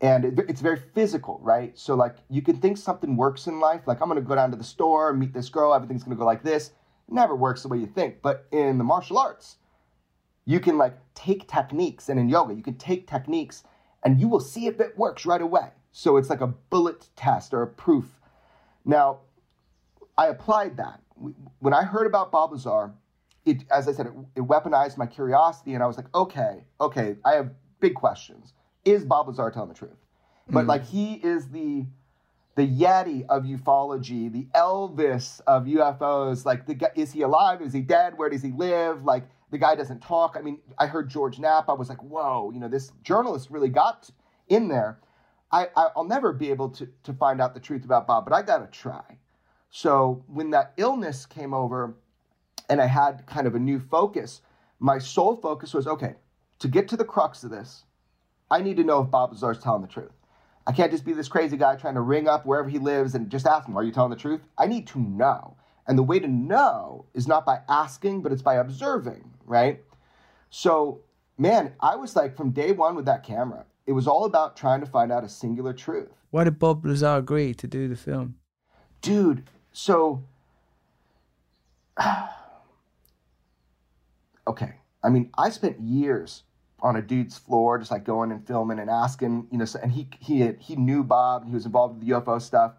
[0.00, 1.76] And it, it's very physical, right?
[1.78, 4.56] So, like, you can think something works in life, like, I'm gonna go down to
[4.56, 6.68] the store, meet this girl, everything's gonna go like this.
[7.08, 8.22] It never works the way you think.
[8.22, 9.56] But in the martial arts,
[10.44, 13.64] you can, like, take techniques, and in yoga, you can take techniques
[14.04, 15.70] and you will see if it works right away.
[15.90, 18.20] So, it's like a bullet test or a proof.
[18.84, 19.18] Now,
[20.16, 21.00] I applied that
[21.58, 22.92] when I heard about Bob Lazar,
[23.44, 27.16] it, as I said, it, it, weaponized my curiosity, and I was like, okay, okay,
[27.24, 28.52] I have big questions.
[28.92, 29.98] Is Bob Lazar telling the truth?
[30.50, 30.68] But Mm.
[30.68, 31.86] like, he is the
[32.54, 36.44] the Yeti of ufology, the Elvis of UFOs.
[36.44, 37.62] Like, the guy, is he alive?
[37.62, 38.18] Is he dead?
[38.18, 39.04] Where does he live?
[39.04, 40.36] Like, the guy doesn't talk.
[40.36, 41.68] I mean, I heard George Knapp.
[41.68, 44.10] I was like, whoa, you know, this journalist really got
[44.48, 44.98] in there.
[45.52, 48.34] I, I I'll never be able to to find out the truth about Bob, but
[48.34, 49.18] I gotta try.
[49.70, 51.94] So when that illness came over
[52.68, 54.40] and I had kind of a new focus,
[54.80, 56.16] my sole focus was okay,
[56.58, 57.84] to get to the crux of this,
[58.50, 60.12] I need to know if Bob Lazar is telling the truth.
[60.66, 63.30] I can't just be this crazy guy trying to ring up wherever he lives and
[63.30, 64.40] just ask him, Are you telling the truth?
[64.56, 65.56] I need to know.
[65.86, 69.82] And the way to know is not by asking, but it's by observing, right?
[70.50, 71.00] So,
[71.38, 74.80] man, I was like from day one with that camera, it was all about trying
[74.80, 76.10] to find out a singular truth.
[76.30, 78.34] Why did Bob Lazar agree to do the film?
[79.00, 80.24] Dude, so
[84.46, 86.44] okay i mean i spent years
[86.80, 89.92] on a dude's floor just like going and filming and asking you know so, and
[89.92, 92.72] he he had, he knew bob he was involved with the ufo stuff.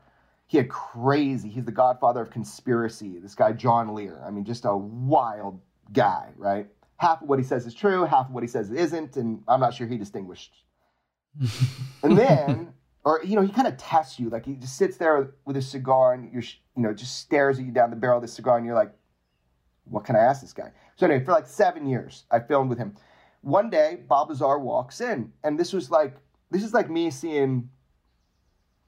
[0.47, 4.21] He had crazy he's the godfather of conspiracy this guy john lear.
[4.25, 5.59] I mean just a wild
[5.91, 6.67] guy right?
[6.97, 9.59] Half of what he says is true half of what he says isn't and i'm
[9.59, 10.53] not sure he distinguished.
[12.01, 12.73] And then
[13.03, 15.61] or you know he kind of tests you like he just sits there with a
[15.61, 18.57] cigar and you're you know just stares at you down the barrel of the cigar
[18.57, 18.93] and you're like
[19.85, 20.71] what can i ask this guy?
[20.95, 22.95] So anyway for like seven years i filmed with him
[23.41, 26.15] one day bob lazar walks in and this was like
[26.51, 27.69] this is like me seeing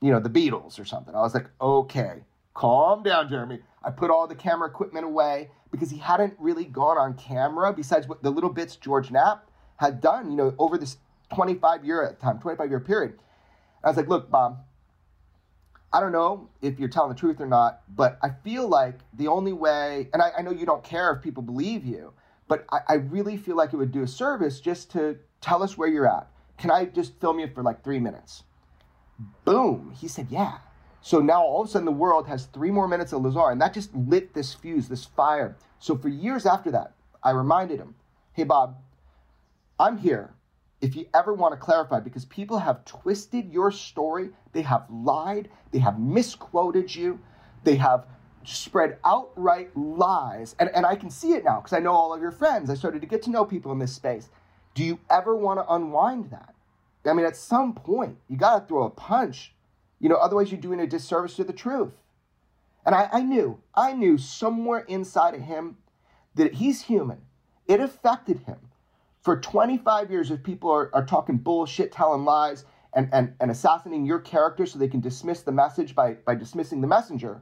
[0.01, 1.15] you know the beatles or something.
[1.15, 2.23] I was like okay
[2.53, 3.59] calm down jeremy.
[3.83, 8.07] I put all the camera equipment away because he hadn't really gone on camera besides
[8.07, 10.97] what the little bits george knapp had done you know over this
[11.33, 13.19] 25 year at time 25 year period.
[13.83, 14.63] I was like, look, Bob,
[15.91, 19.27] I don't know if you're telling the truth or not, but I feel like the
[19.27, 22.13] only way, and I, I know you don't care if people believe you,
[22.51, 25.77] but I, I, really feel like it would do a service just to tell us
[25.77, 26.27] where you're at.
[26.57, 28.43] Can I just film you for like three minutes?
[29.45, 29.95] Boom.
[29.97, 30.57] He said, yeah.
[30.99, 33.61] So now all of a sudden the world has three more minutes of Lazar, and
[33.61, 35.55] that just lit this fuse, this fire.
[35.79, 36.91] So for years after that,
[37.23, 37.95] I reminded him,
[38.33, 38.75] Hey, Bob,
[39.79, 40.33] I'm here
[40.81, 45.49] if you ever want to clarify because people have twisted your story, they have lied,
[45.71, 47.17] they have misquoted you,
[47.63, 48.07] they have
[48.43, 50.55] spread outright lies.
[50.59, 52.69] And, and I can see it now because I know all of your friends.
[52.69, 54.29] I started to get to know people in this space.
[54.73, 56.53] Do you ever want to unwind that?
[57.05, 59.53] I mean, at some point, you got to throw a punch.
[59.99, 61.93] You know, otherwise, you're doing a disservice to the truth.
[62.85, 65.77] And I, I knew, I knew somewhere inside of him
[66.35, 67.21] that he's human.
[67.67, 68.57] It affected him.
[69.21, 74.05] For 25 years, if people are, are talking bullshit, telling lies, and, and, and assassinating
[74.05, 77.41] your character so they can dismiss the message by, by dismissing the messenger,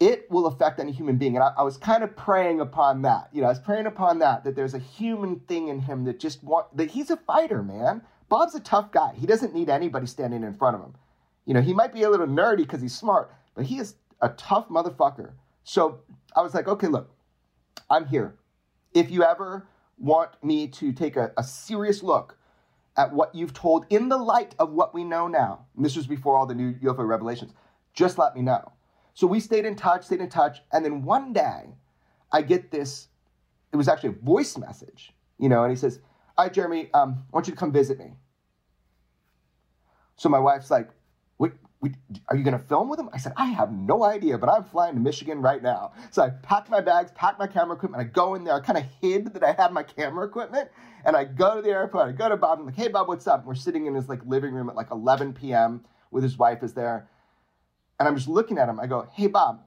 [0.00, 1.36] it will affect any human being.
[1.36, 3.28] And I, I, was kind of praying upon that.
[3.32, 6.18] You know, I was praying upon that, that there's a human thing in him that
[6.18, 8.02] just want that he's a fighter, man.
[8.30, 9.12] Bob's a tough guy.
[9.14, 10.94] He doesn't need anybody standing in front of him.
[11.44, 14.30] You know, he might be a little nerdy because he's smart, but he is a
[14.30, 15.32] tough motherfucker.
[15.64, 16.00] So
[16.34, 17.10] I was like, okay, look,
[17.90, 18.36] I'm here.
[18.94, 19.66] If you ever
[19.98, 22.38] want me to take a, a serious look
[22.96, 26.06] at what you've told in the light of what we know now, and this was
[26.06, 27.52] before all the new UFO revelations,
[27.92, 28.72] just let me know.
[29.14, 31.74] So we stayed in touch, stayed in touch, and then one day
[32.32, 33.08] I get this,
[33.72, 36.00] it was actually a voice message, you know, and he says,
[36.38, 38.12] All right, Jeremy, um, I want you to come visit me.
[40.16, 40.90] So my wife's like,
[41.80, 41.92] we,
[42.28, 43.08] are you going to film with him?
[43.12, 45.92] I said, I have no idea, but I'm flying to Michigan right now.
[46.10, 48.02] So I packed my bags, packed my camera equipment.
[48.02, 48.54] I go in there.
[48.54, 50.68] I kind of hid that I had my camera equipment.
[51.06, 52.08] And I go to the airport.
[52.08, 52.58] I go to Bob.
[52.58, 53.40] I'm like, hey, Bob, what's up?
[53.40, 55.82] And we're sitting in his like living room at like 11 p.m.
[56.10, 57.08] with his wife is there.
[58.00, 58.80] And I'm just looking at him.
[58.80, 59.62] I go, hey, Bob,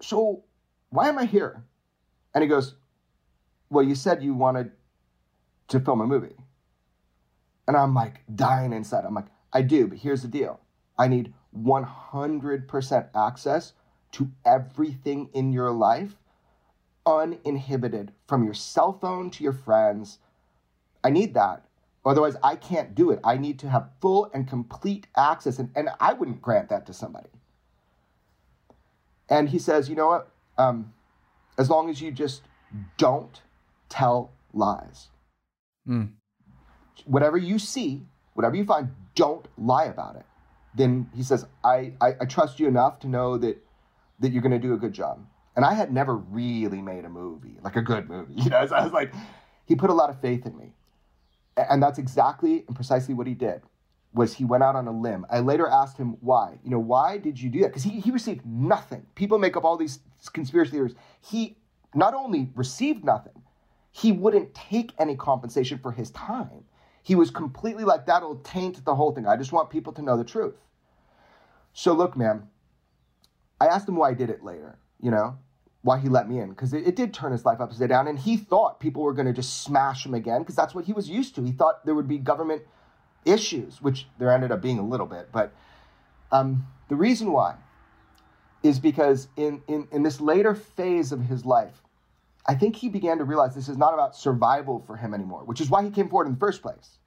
[0.00, 0.42] so
[0.88, 1.62] why am I here?
[2.34, 2.74] And he goes,
[3.68, 4.72] well, you said you wanted
[5.68, 6.36] to film a movie.
[7.68, 9.04] And I'm like dying inside.
[9.04, 10.58] I'm like, I do, but here's the deal.
[10.98, 13.74] I need 100% access
[14.12, 16.16] to everything in your life,
[17.04, 20.18] uninhibited from your cell phone to your friends.
[21.04, 21.66] I need that.
[22.06, 23.20] Otherwise, I can't do it.
[23.24, 26.94] I need to have full and complete access, and, and I wouldn't grant that to
[26.94, 27.28] somebody.
[29.28, 30.30] And he says, You know what?
[30.58, 30.92] Um,
[31.58, 32.42] as long as you just
[32.98, 33.40] don't
[33.88, 35.08] tell lies.
[35.88, 36.12] Mm.
[37.04, 38.02] Whatever you see,
[38.34, 40.26] whatever you find, don't lie about it
[40.76, 43.62] then he says, I, I, I trust you enough to know that
[44.20, 45.20] that you're going to do a good job.
[45.56, 48.34] And I had never really made a movie, like a good movie.
[48.36, 49.12] You know, so I was like,
[49.66, 50.72] he put a lot of faith in me.
[51.56, 53.62] And that's exactly and precisely what he did
[54.16, 55.26] was he went out on a limb.
[55.30, 56.58] I later asked him why.
[56.64, 57.68] You know, why did you do that?
[57.68, 59.06] Because he, he received nothing.
[59.14, 60.00] People make up all these
[60.32, 60.94] conspiracy theories.
[61.20, 61.58] He
[61.94, 63.42] not only received nothing,
[63.92, 66.64] he wouldn't take any compensation for his time.
[67.02, 69.26] He was completely like, that'll taint the whole thing.
[69.26, 70.56] I just want people to know the truth.
[71.74, 72.48] So look, man,
[73.60, 75.36] I asked him why I did it later, you know,
[75.82, 78.08] why he let me in, because it, it, did turn his life upside down.
[78.08, 80.92] And he thought people were going to just smash him again, because that's what he
[80.92, 81.44] was used to.
[81.44, 82.62] He thought there would be government
[83.26, 85.28] issues, which there ended up being a little bit.
[85.32, 85.52] But
[86.32, 87.56] um, the reason why
[88.62, 91.82] is because in, in, in this later phase of his life,
[92.46, 95.60] I think he began to realize this is not about survival for him anymore, which
[95.60, 96.98] is why he came forward in the first place,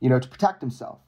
[0.00, 0.98] you know, to protect himself.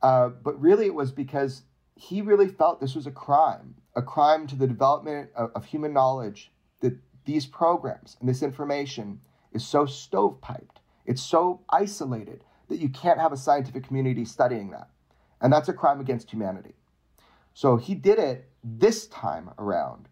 [0.00, 1.62] Uh, but really, it was because
[1.96, 5.92] he really felt this was a crime, a crime to the development of, of human
[5.92, 9.20] knowledge, that these programs and this information
[9.52, 14.88] is so stovepiped, it's so isolated that you can't have a scientific community studying that.
[15.40, 16.74] And that's a crime against humanity.
[17.54, 20.08] So he did it this time around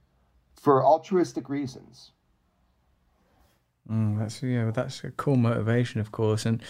[0.54, 2.12] for altruistic reasons.
[3.90, 6.60] Mm, that's yeah, that's a cool motivation, of course, and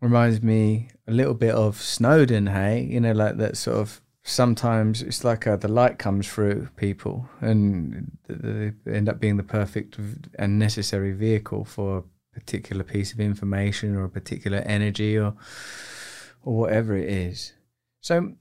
[0.00, 2.46] reminds me a little bit of Snowden.
[2.48, 6.68] Hey, you know, like that sort of sometimes it's like uh, the light comes through
[6.76, 9.98] people and they end up being the perfect
[10.38, 12.04] and necessary vehicle for
[12.34, 15.34] particular piece of information or a particular energy or
[16.42, 17.54] or whatever it is.
[18.00, 18.34] So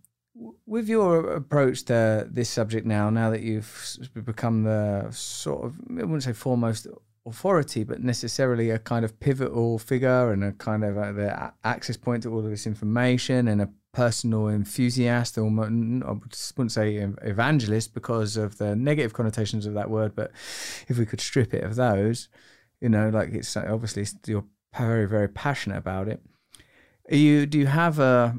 [0.65, 6.03] with your approach to this subject now, now that you've become the sort of, I
[6.03, 6.87] wouldn't say foremost
[7.25, 11.53] authority, but necessarily a kind of pivotal figure and a kind of a, uh, the
[11.63, 16.95] access point to all of this information and a personal enthusiast, or I wouldn't say
[17.21, 20.31] evangelist because of the negative connotations of that word, but
[20.87, 22.27] if we could strip it of those,
[22.83, 24.45] you know, like it's obviously you're
[24.77, 26.21] very, very passionate about it.
[27.09, 28.35] Are you do you have a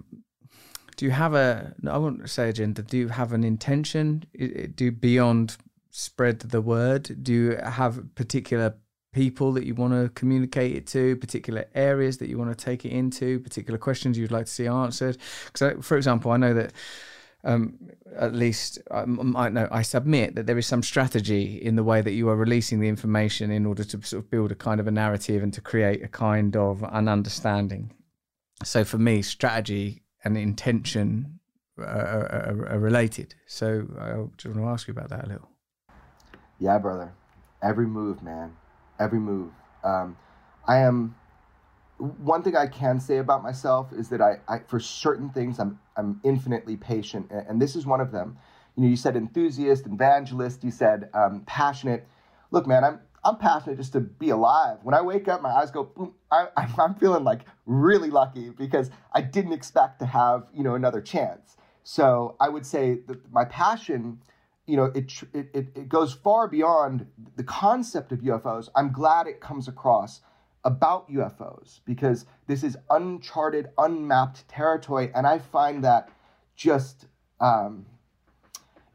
[0.97, 4.25] do you have a I won't say agenda, do you have an intention?
[4.75, 5.57] Do beyond
[5.91, 7.23] spread the word?
[7.23, 8.75] Do you have particular
[9.15, 12.85] people that you want to communicate it to, particular areas that you want to take
[12.85, 15.17] it into, particular questions you'd like to see answered.
[15.47, 16.73] Because, for example, I know that
[17.45, 17.79] um,
[18.17, 22.13] at least I know I submit that there is some strategy in the way that
[22.13, 24.91] you are releasing the information in order to sort of build a kind of a
[24.91, 27.93] narrative and to create a kind of an understanding.
[28.63, 31.41] So for me, strategy and intention
[31.79, 33.35] are, are, are related.
[33.47, 35.51] So I just want to ask you about that a little.
[36.59, 37.13] Yeah, brother.
[37.63, 38.57] Every move, man.
[39.01, 39.51] Every move.
[39.83, 40.17] Um,
[40.67, 41.17] I am.
[41.99, 45.79] One thing I can say about myself is that I, I for certain things, I'm
[45.97, 48.37] I'm infinitely patient, and, and this is one of them.
[48.77, 50.65] You know, you said enthusiast, evangelist.
[50.65, 52.07] You said um, passionate.
[52.51, 54.79] Look, man, I'm I'm passionate just to be alive.
[54.83, 56.15] When I wake up, my eyes go boom.
[56.31, 61.01] I, I'm feeling like really lucky because I didn't expect to have you know another
[61.01, 61.57] chance.
[61.85, 64.21] So I would say that my passion
[64.67, 68.69] you know, it, it, it goes far beyond the concept of UFOs.
[68.75, 70.21] I'm glad it comes across
[70.65, 75.11] about UFOs because this is uncharted, unmapped territory.
[75.15, 76.11] And I find that
[76.57, 77.07] just
[77.41, 77.87] um,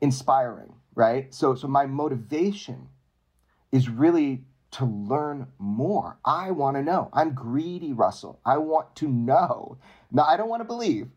[0.01, 1.33] inspiring, right?
[1.33, 2.89] So, so my motivation
[3.71, 6.17] is really to learn more.
[6.25, 7.09] I want to know.
[7.13, 8.39] I'm greedy, Russell.
[8.45, 9.77] I want to know.
[10.11, 11.07] Now, I don't want to believe.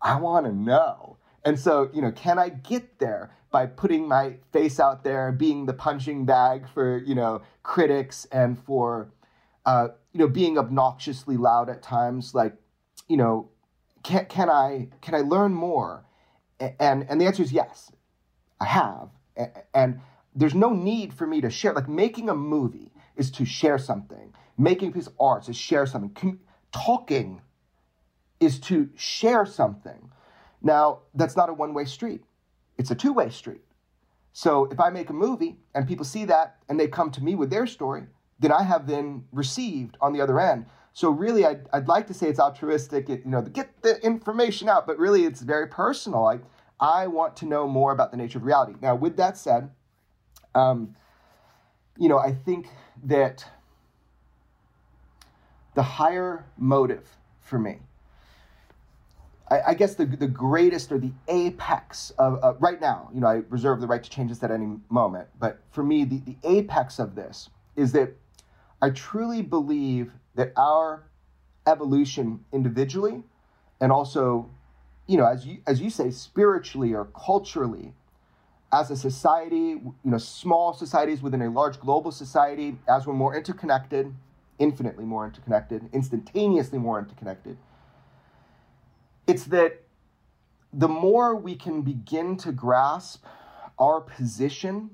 [0.00, 1.18] I want to know.
[1.44, 3.30] And so, you know, can I get there?
[3.50, 8.58] by putting my face out there, being the punching bag for you know critics and
[8.58, 9.10] for
[9.68, 12.34] uh, you know being obnoxiously loud at times.
[12.34, 12.54] Like
[13.06, 13.50] you know,
[14.02, 16.04] can can I can I learn more?
[16.58, 17.92] And and the answer is yes,
[18.58, 19.10] I have.
[19.74, 20.00] And
[20.34, 21.74] there's no need for me to share.
[21.74, 24.32] Like making a movie is to share something.
[24.56, 26.38] Making a piece of art is share something.
[26.72, 27.42] Talking
[28.40, 30.10] is to share something.
[30.62, 32.24] Now, that's not a one way street.
[32.78, 33.62] It's a two way street.
[34.32, 37.34] So if I make a movie and people see that and they come to me
[37.34, 38.04] with their story,
[38.38, 40.66] then I have then received on the other end.
[40.92, 44.86] So really, I'd, I'd like to say it's altruistic, you know, get the information out,
[44.86, 46.26] but really it's very personal.
[46.26, 46.38] I,
[46.80, 48.74] I want to know more about the nature of reality.
[48.80, 49.70] Now, with that said,
[50.54, 50.94] um,
[51.96, 52.68] you know, I think
[53.04, 53.44] that
[55.74, 57.08] the higher motive
[57.40, 57.78] for me
[59.50, 63.26] I, I, guess the the greatest or the apex of uh, right now, you know,
[63.26, 65.28] I reserve the right to change this at any moment.
[65.38, 68.14] But for me, the, the apex of this is that
[68.80, 71.04] I truly believe that our
[71.66, 73.22] evolution individually
[73.80, 74.50] and also,
[75.06, 77.92] you know, as you as you say, spiritually or culturally,
[78.72, 83.34] as a society, you know, small societies within a large global society, as we're more
[83.36, 84.14] interconnected,
[84.58, 87.56] infinitely more interconnected, instantaneously more interconnected
[89.28, 89.82] it's that
[90.72, 93.24] the more we can begin to grasp
[93.78, 94.90] our position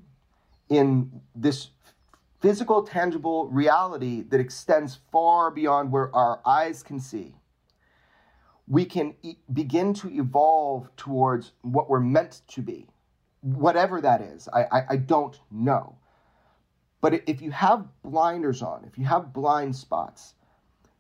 [0.69, 1.69] in this
[2.45, 7.35] physical, tangible reality that extends far beyond where our eyes can see,
[8.69, 12.87] we can e- begin to evolve towards what we're meant to be.
[13.41, 15.97] Whatever that is, I, I, I don't know.
[17.01, 20.35] But if you have blinders on, if you have blind spots,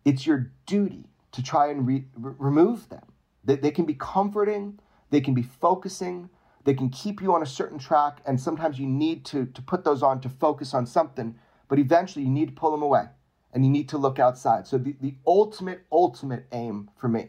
[0.06, 3.04] it's your duty to try and re- remove them
[3.44, 4.78] they, they can be comforting,
[5.10, 6.30] they can be focusing,
[6.64, 9.84] they can keep you on a certain track, and sometimes you need to, to put
[9.84, 11.34] those on to focus on something,
[11.68, 13.04] but eventually you need to pull them away
[13.52, 14.66] and you need to look outside.
[14.66, 17.28] So, the, the ultimate, ultimate aim for me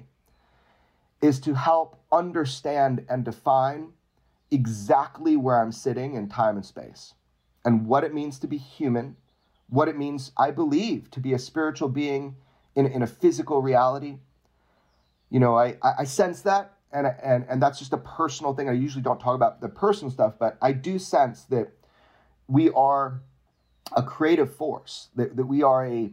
[1.21, 3.89] is to help understand and define
[4.51, 7.13] exactly where I'm sitting in time and space
[7.63, 9.17] and what it means to be human,
[9.69, 12.35] what it means, I believe, to be a spiritual being
[12.75, 14.17] in, in a physical reality,
[15.29, 18.69] you know, I, I sense that, and, and, and that's just a personal thing.
[18.69, 21.73] I usually don't talk about the personal stuff, but I do sense that
[22.47, 23.21] we are
[23.95, 26.11] a creative force, that, that we are a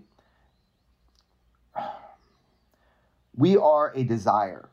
[3.35, 4.69] we are a desire.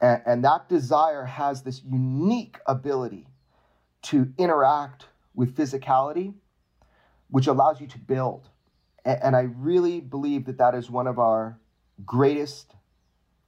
[0.00, 3.26] And, and that desire has this unique ability
[4.02, 6.32] to interact with physicality,
[7.28, 8.48] which allows you to build.
[9.04, 11.58] And, and I really believe that that is one of our
[12.06, 12.74] greatest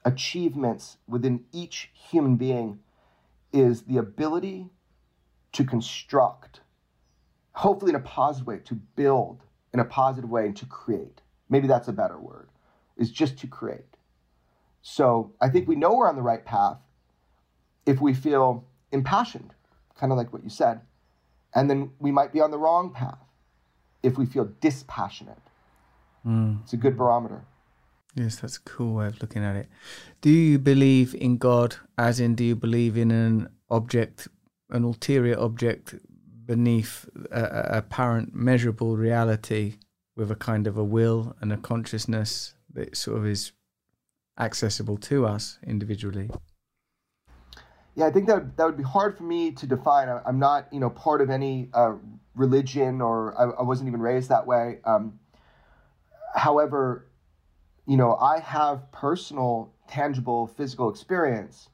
[0.04, 2.80] achievements within each human being
[3.52, 4.70] is the ability
[5.52, 6.60] to construct,
[7.52, 9.42] hopefully in a positive way, to build
[9.72, 11.20] in a positive way and to create.
[11.48, 12.48] Maybe that's a better word,
[12.96, 13.96] is just to create.
[14.80, 16.78] So I think we know we're on the right path
[17.86, 19.54] if we feel impassioned,
[19.98, 20.80] kind of like what you said.
[21.54, 23.18] And then we might be on the wrong path
[24.02, 25.38] if we feel dispassionate.
[26.26, 26.62] Mm.
[26.62, 27.44] It's a good barometer.
[28.14, 29.68] Yes, that's a cool way of looking at it.
[30.20, 34.28] Do you believe in God, as in, do you believe in an object,
[34.70, 35.94] an ulterior object
[36.44, 39.76] beneath a, apparent measurable reality
[40.14, 43.52] with a kind of a will and a consciousness that sort of is
[44.38, 46.28] accessible to us individually?
[47.94, 50.08] yeah, I think that that would be hard for me to define.
[50.08, 51.94] I, I'm not, you know, part of any uh,
[52.34, 54.78] religion, or I, I wasn't even raised that way.
[54.84, 55.18] Um,
[56.34, 57.06] however,
[57.86, 61.68] you know, I have personal, tangible, physical experience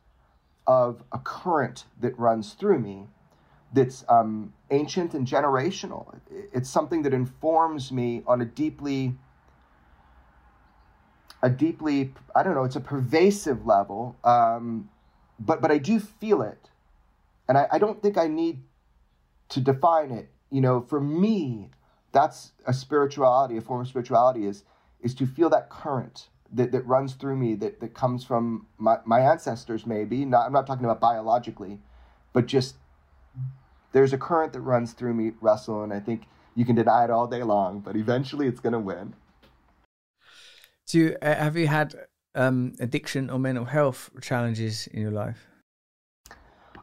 [0.67, 3.07] of a current that runs through me
[3.73, 6.19] that's um, ancient and generational.
[6.53, 9.15] It's something that informs me on a deeply,
[11.43, 14.17] a deeply, I don't know, it's a pervasive level.
[14.25, 14.89] Um,
[15.39, 16.71] but but I do feel it,
[17.47, 18.61] and I, I don't think I need
[19.51, 20.29] to define it.
[20.51, 21.71] You know, for me,
[22.13, 24.65] that's a spirituality, a form of spirituality is
[25.01, 28.99] is to feel that current that, that runs through me that, that comes from my,
[29.05, 31.79] my ancestors maybe not i'm not talking about biologically
[32.33, 32.77] but just
[33.93, 36.23] there's a current that runs through me russell and i think
[36.55, 39.15] you can deny it all day long but eventually it's going to win
[40.89, 41.95] Do you, uh, have you had
[42.35, 45.47] um, addiction or mental health challenges in your life?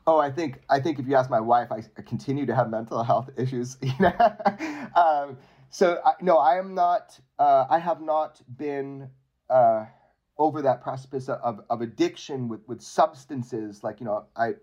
[0.05, 2.69] Oh, I think I think if you ask my wife, I, I continue to have
[2.69, 3.77] mental health issues.
[3.81, 4.13] You know,
[4.95, 5.37] um,
[5.69, 7.19] so I, no, I am not.
[7.37, 9.09] Uh, I have not been
[9.49, 9.85] uh,
[10.37, 13.83] over that precipice of, of addiction with, with substances.
[13.83, 14.53] Like you know, I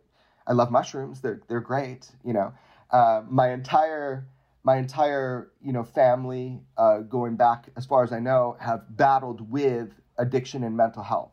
[0.46, 1.20] I love mushrooms.
[1.20, 2.08] They're they're great.
[2.24, 2.52] You know,
[2.90, 4.26] uh, my entire
[4.64, 9.50] my entire you know family, uh, going back as far as I know, have battled
[9.50, 11.32] with addiction and mental health.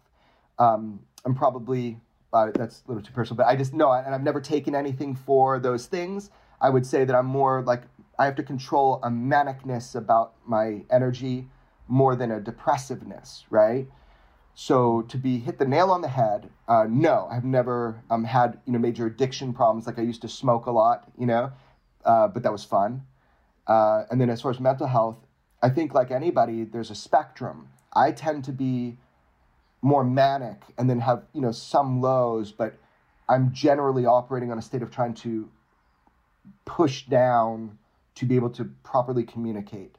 [0.58, 2.00] Um, I'm probably
[2.34, 5.16] uh, that's a little too personal, but I just know, and I've never taken anything
[5.16, 6.30] for those things.
[6.62, 7.84] I would say that I'm more like
[8.20, 11.48] I have to control a manicness about my energy
[11.88, 13.88] more than a depressiveness, right?
[14.54, 18.60] So to be hit the nail on the head, uh, no, I've never um, had
[18.66, 19.88] you know major addiction problems.
[19.88, 21.54] Like I used to smoke a lot, you know,
[22.04, 23.04] uh, but that was fun.
[23.66, 25.18] Uh, and then as far as mental health,
[25.64, 27.70] I think like anybody, there's a spectrum.
[27.94, 28.98] I tend to be
[29.82, 32.78] more manic and then have you know some lows, but
[33.30, 35.50] I'm generally operating on a state of trying to
[36.66, 37.79] push down
[38.20, 39.98] to be able to properly communicate.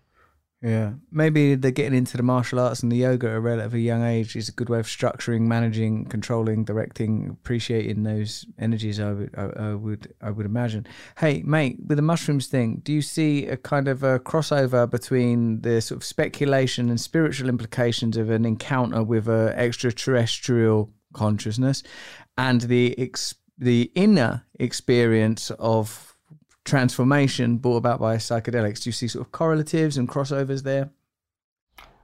[0.63, 4.05] Yeah, maybe the getting into the martial arts and the yoga at a relatively young
[4.05, 9.01] age is a good way of structuring, managing, controlling, directing, appreciating those energies.
[9.01, 10.87] I would, I, I would, I would imagine.
[11.17, 15.63] Hey, mate, with the mushrooms thing, do you see a kind of a crossover between
[15.63, 21.83] the sort of speculation and spiritual implications of an encounter with a extraterrestrial consciousness,
[22.37, 26.10] and the ex- the inner experience of
[26.65, 28.83] transformation brought about by psychedelics?
[28.83, 30.91] Do you see sort of correlatives and crossovers there?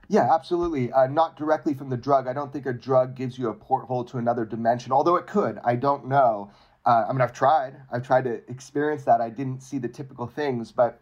[0.09, 0.91] Yeah, absolutely.
[0.91, 2.27] Uh, not directly from the drug.
[2.27, 5.59] I don't think a drug gives you a porthole to another dimension, although it could.
[5.65, 6.49] I don't know.
[6.85, 7.75] Uh, I mean, I've tried.
[7.91, 9.19] I've tried to experience that.
[9.19, 10.71] I didn't see the typical things.
[10.71, 11.01] But,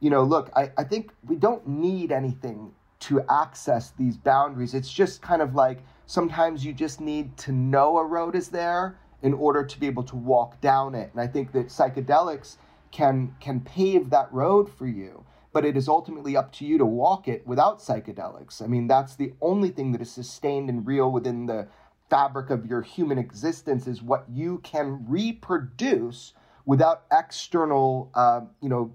[0.00, 4.74] you know, look, I, I think we don't need anything to access these boundaries.
[4.74, 8.98] It's just kind of like sometimes you just need to know a road is there
[9.22, 11.10] in order to be able to walk down it.
[11.12, 12.56] And I think that psychedelics
[12.92, 16.84] can can pave that road for you but it is ultimately up to you to
[16.86, 18.62] walk it without psychedelics.
[18.62, 21.68] I mean that's the only thing that is sustained and real within the
[22.08, 26.32] fabric of your human existence is what you can reproduce
[26.64, 28.94] without external uh, you know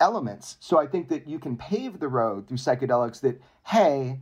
[0.00, 0.56] elements.
[0.60, 4.20] So i think that you can pave the road through psychedelics that hey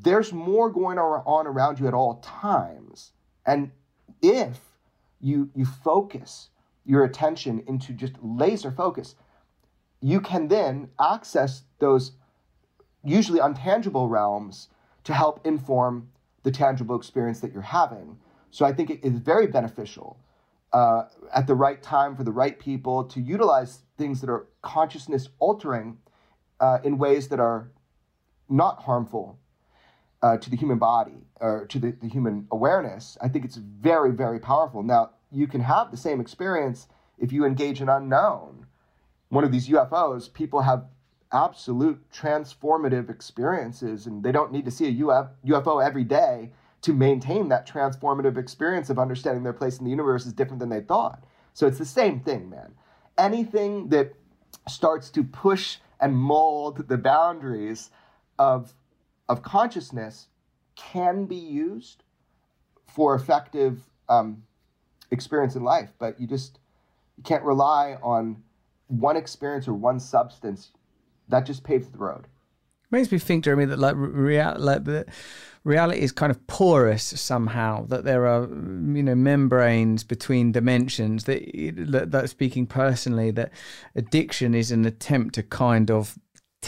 [0.00, 3.12] there's more going on around you at all times.
[3.46, 3.70] And
[4.22, 4.60] if
[5.20, 6.50] you you focus
[6.88, 9.14] your attention into just laser focus,
[10.00, 12.12] you can then access those
[13.04, 14.68] usually untangible realms
[15.04, 16.08] to help inform
[16.44, 18.18] the tangible experience that you're having.
[18.50, 20.18] So I think it is very beneficial
[20.72, 21.04] uh,
[21.34, 25.98] at the right time for the right people to utilize things that are consciousness altering
[26.60, 27.70] uh, in ways that are
[28.48, 29.38] not harmful
[30.22, 33.18] uh, to the human body or to the, the human awareness.
[33.20, 34.82] I think it's very, very powerful.
[34.82, 36.88] Now, you can have the same experience
[37.18, 38.66] if you engage an unknown.
[39.28, 40.86] One of these UFOs, people have
[41.32, 47.48] absolute transformative experiences, and they don't need to see a UFO every day to maintain
[47.48, 51.24] that transformative experience of understanding their place in the universe is different than they thought.
[51.52, 52.72] So it's the same thing, man.
[53.18, 54.14] Anything that
[54.68, 57.90] starts to push and mold the boundaries
[58.38, 58.74] of,
[59.28, 60.28] of consciousness
[60.76, 62.04] can be used
[62.86, 64.44] for effective um,
[65.10, 66.58] experience in life, but you just
[67.16, 68.42] you can't rely on
[68.88, 70.70] one experience or one substance.
[71.28, 72.26] That just paves the road.
[72.90, 74.82] Makes me think, Jeremy, that like real, like
[75.62, 77.84] reality is kind of porous somehow.
[77.86, 81.24] That there are, you know, membranes between dimensions.
[81.24, 81.42] That,
[81.76, 83.52] that, that speaking personally, that
[83.94, 86.18] addiction is an attempt to kind of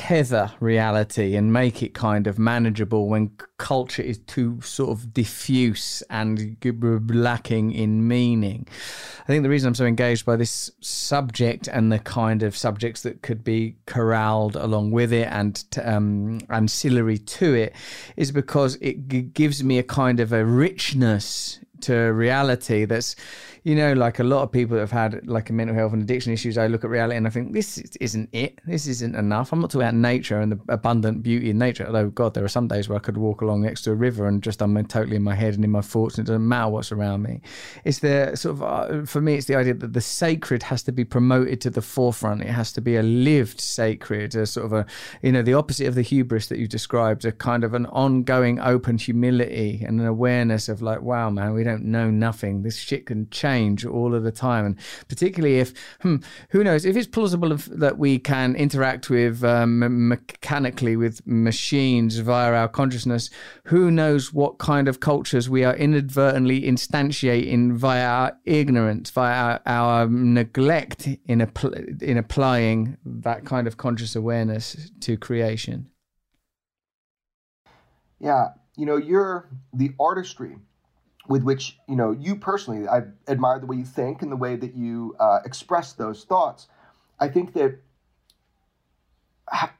[0.01, 6.03] tether reality and make it kind of manageable when culture is too sort of diffuse
[6.09, 6.57] and
[7.11, 8.67] lacking in meaning.
[9.21, 13.03] I think the reason I'm so engaged by this subject and the kind of subjects
[13.03, 17.75] that could be corralled along with it and um, ancillary to it
[18.17, 23.17] is because it g- gives me a kind of a richness to reality that's
[23.65, 26.03] you know like a lot of people that have had like a mental health and
[26.03, 28.59] addiction issues i look at reality and i think this isn't it?
[28.67, 29.53] This isn't enough.
[29.53, 32.49] I'm not talking about nature and the abundant beauty in nature although god there are
[32.49, 35.17] some days where i could walk along next to a river and just i'm totally
[35.17, 37.41] in my head and in my thoughts and it doesn't matter what's around me.
[37.85, 40.93] It's the sort of uh, for me it's the idea that the sacred has to
[40.93, 42.43] be promoted to the forefront.
[42.43, 44.87] It has to be a lived sacred a sort of a
[45.23, 48.59] you know the opposite of the hubris that you described a kind of an ongoing
[48.61, 52.63] open humility and an awareness of like wow man we don't know nothing.
[52.63, 53.50] This shit can change
[53.85, 54.65] all of the time.
[54.67, 54.77] And
[55.09, 56.17] particularly if hmm,
[56.51, 62.53] who knows if it's plausible that we can interact with um, mechanically with machines via
[62.53, 63.31] our consciousness
[63.65, 69.61] who knows what kind of cultures we are inadvertently instantiating via our ignorance via our,
[69.67, 71.41] our neglect in,
[72.01, 75.91] in applying that kind of conscious awareness to creation.
[78.19, 80.57] Yeah, you know, you're the artistry
[81.31, 82.87] with which you know you personally.
[82.89, 86.67] I admire the way you think and the way that you uh, express those thoughts.
[87.21, 87.79] I think that
[89.49, 89.73] ha-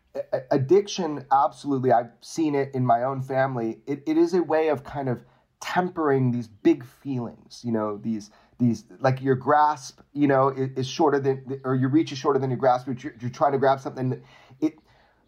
[0.53, 3.81] addiction, absolutely, I've seen it in my own family.
[3.87, 5.25] It, it is a way of kind of
[5.59, 7.63] tempering these big feelings.
[7.65, 11.89] You know, these these like your grasp, you know, is, is shorter than or your
[11.89, 12.87] reach is shorter than your grasp.
[12.87, 14.23] You're, you're trying to grab something.
[14.61, 14.79] It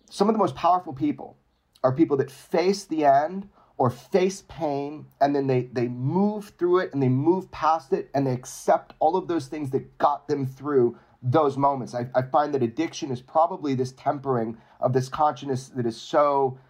[0.09, 1.37] some of the most powerful people
[1.83, 3.49] are people that face the end
[3.83, 8.09] or face pain and then they they move through it and they move past it
[8.15, 11.93] and they accept all of those things that got them through those moments.
[11.93, 16.61] I, I find that addiction is probably this tempering of this consciousness that is so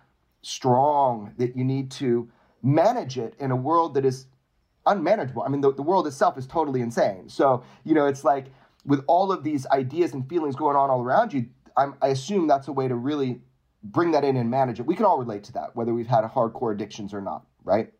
[0.40, 2.30] strong that you need to
[2.62, 4.24] manage it in a world that is
[4.86, 5.42] unmanageable.
[5.42, 7.28] I mean, the, the world itself is totally insane.
[7.28, 8.46] So, you know, it's like
[8.86, 11.44] with all of these ideas and feelings going on all around you,
[11.76, 13.42] I'm, I assume that's a way to really
[13.82, 14.86] bring that in and manage it.
[14.86, 17.92] We can all relate to that, whether we've had hardcore addictions or not, right?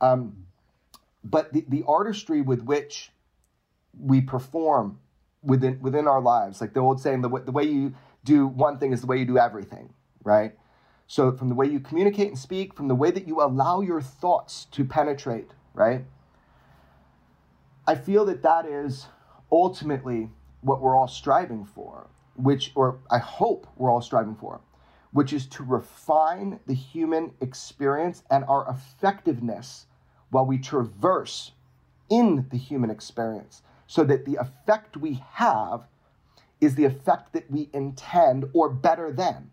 [0.00, 0.46] Um,
[1.24, 3.10] but the, the artistry with which
[3.98, 4.98] we perform
[5.42, 7.94] within within our lives, like the old saying, the, the way you
[8.24, 9.94] do one thing is the way you do everything,
[10.24, 10.52] right?
[11.06, 14.00] So from the way you communicate and speak, from the way that you allow your
[14.00, 16.04] thoughts to penetrate, right?
[17.86, 19.06] I feel that that is
[19.50, 20.30] ultimately
[20.60, 24.60] what we're all striving for, which, or I hope we're all striving for,
[25.16, 29.86] which is to refine the human experience and our effectiveness
[30.28, 31.52] while we traverse
[32.10, 35.88] in the human experience so that the effect we have
[36.60, 39.50] is the effect that we intend or better than.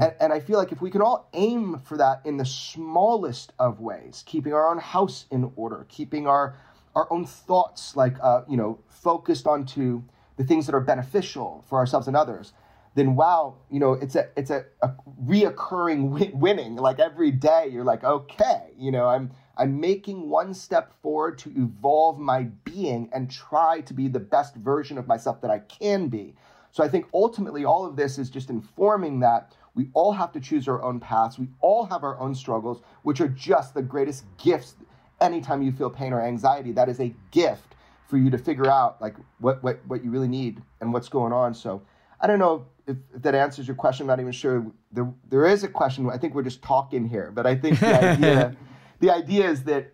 [0.00, 3.54] And, and I feel like if we can all aim for that in the smallest
[3.58, 6.54] of ways, keeping our own house in order, keeping our
[6.94, 10.04] our own thoughts like uh, you know focused onto
[10.36, 12.52] the things that are beneficial for ourselves and others,
[12.98, 14.92] then wow, you know it's a it's a, a
[15.24, 16.76] reoccurring win- winning.
[16.76, 21.52] Like every day, you're like, okay, you know, I'm I'm making one step forward to
[21.56, 26.08] evolve my being and try to be the best version of myself that I can
[26.08, 26.34] be.
[26.70, 30.40] So I think ultimately all of this is just informing that we all have to
[30.40, 31.38] choose our own paths.
[31.38, 34.76] We all have our own struggles, which are just the greatest gifts.
[35.20, 37.74] Anytime you feel pain or anxiety, that is a gift
[38.06, 41.32] for you to figure out like what what, what you really need and what's going
[41.32, 41.54] on.
[41.54, 41.82] So
[42.20, 44.04] I don't know if, if that answers your question.
[44.04, 44.66] I'm not even sure.
[44.90, 46.08] There there is a question.
[46.10, 48.56] I think we're just talking here, but I think the idea
[49.00, 49.92] the idea is that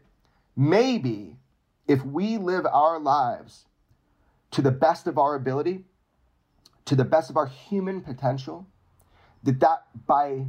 [0.57, 1.37] maybe
[1.87, 3.67] if we live our lives
[4.53, 5.85] to the best of our ability,
[6.87, 8.67] to the best of our human potential,
[9.43, 10.47] that that by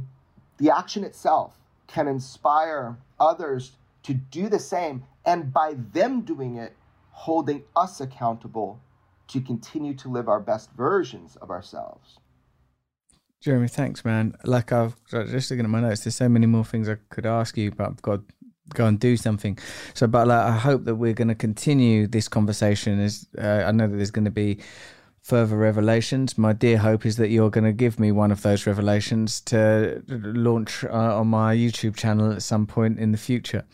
[0.58, 3.72] the action itself can inspire others
[4.04, 6.74] to do the same and by them doing it
[7.10, 8.80] holding us accountable
[9.26, 12.18] to continue to live our best versions of ourselves
[13.46, 14.34] Jeremy, thanks, man.
[14.42, 17.56] Like I've just looking at my notes, there's so many more things I could ask
[17.56, 18.18] you, but I've got
[18.74, 19.56] go and do something.
[19.94, 22.98] So, but like, I hope that we're going to continue this conversation.
[22.98, 24.58] As uh, I know that there's going to be
[25.26, 26.38] further revelations.
[26.38, 30.00] My dear hope is that you're going to give me one of those revelations to
[30.06, 33.64] launch uh, on my YouTube channel at some point in the future.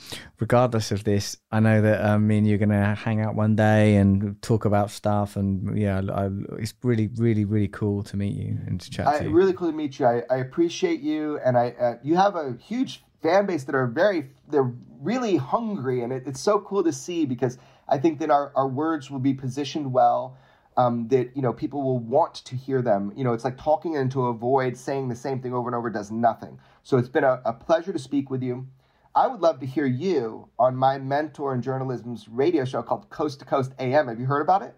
[0.40, 3.54] Regardless of this, I know that um, me and you're going to hang out one
[3.54, 5.36] day and talk about stuff.
[5.36, 9.18] And yeah, I, it's really, really, really cool to meet you and to chat I,
[9.18, 9.30] to you.
[9.30, 12.56] really cool to meet you I, I appreciate you and I uh, you have a
[12.66, 16.92] huge fan base that are very they're really hungry and it, it's so cool to
[16.92, 17.58] see because
[17.88, 20.38] I think that our, our words will be positioned well
[20.76, 23.12] um, that you know people will want to hear them.
[23.16, 25.90] You know, it's like talking into a void, saying the same thing over and over
[25.90, 26.58] does nothing.
[26.82, 28.66] So it's been a, a pleasure to speak with you.
[29.14, 33.40] I would love to hear you on my mentor in journalism's radio show called Coast
[33.40, 34.08] to Coast AM.
[34.08, 34.74] Have you heard about it?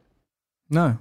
[0.68, 0.98] No,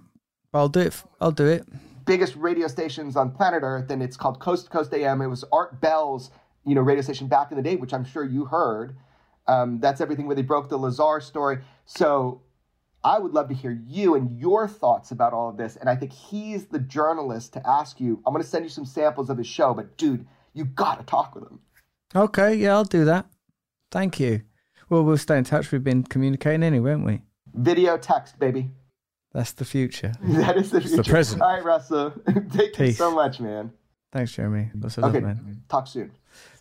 [0.51, 1.03] but I'll do it.
[1.19, 1.65] I'll do it.
[2.05, 5.21] Biggest radio stations on planet Earth, and it's called Coast to Coast AM.
[5.21, 6.29] It was Art Bell's,
[6.65, 8.95] you know, radio station back in the day, which I'm sure you heard.
[9.47, 11.59] Um, that's everything where they broke the Lazar story.
[11.85, 12.41] So
[13.03, 15.75] I would love to hear you and your thoughts about all of this.
[15.75, 18.21] And I think he's the journalist to ask you.
[18.25, 21.05] I'm going to send you some samples of his show, but dude, you got to
[21.05, 21.59] talk with him.
[22.15, 23.25] Okay, yeah, I'll do that.
[23.91, 24.43] Thank you.
[24.89, 25.71] Well, we'll stay in touch.
[25.71, 27.21] We've been communicating anyway, haven't we?
[27.53, 28.69] Video text, baby.
[29.33, 30.13] That's the future.
[30.23, 31.11] That is the It's the future.
[31.11, 31.41] present.
[31.41, 32.13] All right, Russell.
[32.51, 33.71] Thank you so much, man.
[34.11, 34.69] Thanks, Jeremy.
[34.79, 35.63] Lots of love, Okay, man.
[35.67, 36.11] talk soon.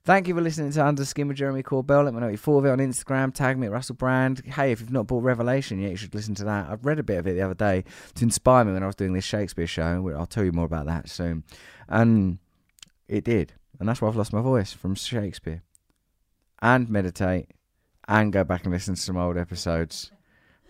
[0.04, 2.04] Thank you for listening to Under Skin with Jeremy Corbell.
[2.04, 3.32] Let me know what you thought of it on Instagram.
[3.32, 4.42] Tag me at Russell Brand.
[4.44, 6.68] Hey, if you've not bought Revelation yet, you should listen to that.
[6.68, 7.84] I've read a bit of it the other day
[8.16, 10.12] to inspire me when I was doing this Shakespeare show.
[10.18, 11.44] I'll tell you more about that soon.
[11.88, 12.38] And
[13.06, 13.52] it did.
[13.78, 15.62] And that's why I've lost my voice from Shakespeare.
[16.60, 17.52] And meditate
[18.08, 20.10] and go back and listen to some old episodes.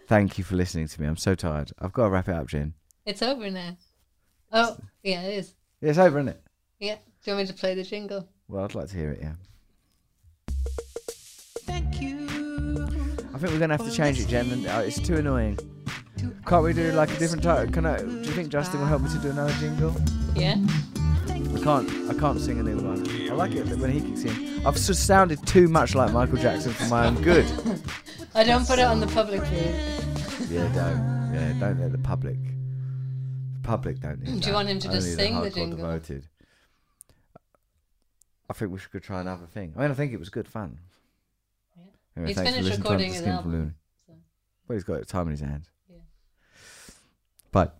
[0.08, 1.06] Thank you for listening to me.
[1.08, 1.72] I'm so tired.
[1.78, 2.74] I've got to wrap it up, Jen.
[3.06, 3.78] It's over now.
[4.52, 5.54] Oh, yeah, it is.
[5.80, 6.42] It's over, isn't it?
[6.78, 6.96] Yeah.
[7.24, 8.28] Do you want me to play the jingle?
[8.52, 9.32] Well, I'd like to hear it, yeah.
[11.64, 12.26] Thank you.
[13.34, 14.50] I think we're going to have to change it, Jen.
[14.50, 15.58] and, uh, It's too annoying.
[16.46, 17.72] Can't we do like a different title?
[17.72, 17.96] Can I?
[17.96, 19.96] Do you think Justin will help me to do another jingle?
[20.36, 20.56] Yeah.
[21.30, 22.10] I can't.
[22.10, 23.08] I can't sing a new one.
[23.30, 24.66] I like it when he kicks in.
[24.66, 27.46] I've just sounded too much like Michael Jackson for my own good.
[28.34, 29.74] I don't put it on the public feed.
[30.50, 31.32] Yeah, don't.
[31.32, 32.36] Yeah, don't let the public.
[33.54, 35.76] The public don't need Do you want him to just sing the hardcore jingle?
[35.78, 36.28] Devoted.
[38.52, 39.72] I think we should try another thing.
[39.74, 40.78] I mean, I think it was good fun.
[41.74, 41.84] Yeah.
[42.18, 43.74] Anyway, He's finished recording his album,
[44.06, 44.12] so.
[44.68, 45.70] Well, he's got time in his hands.
[45.88, 45.96] Yeah.
[47.50, 47.70] Bye.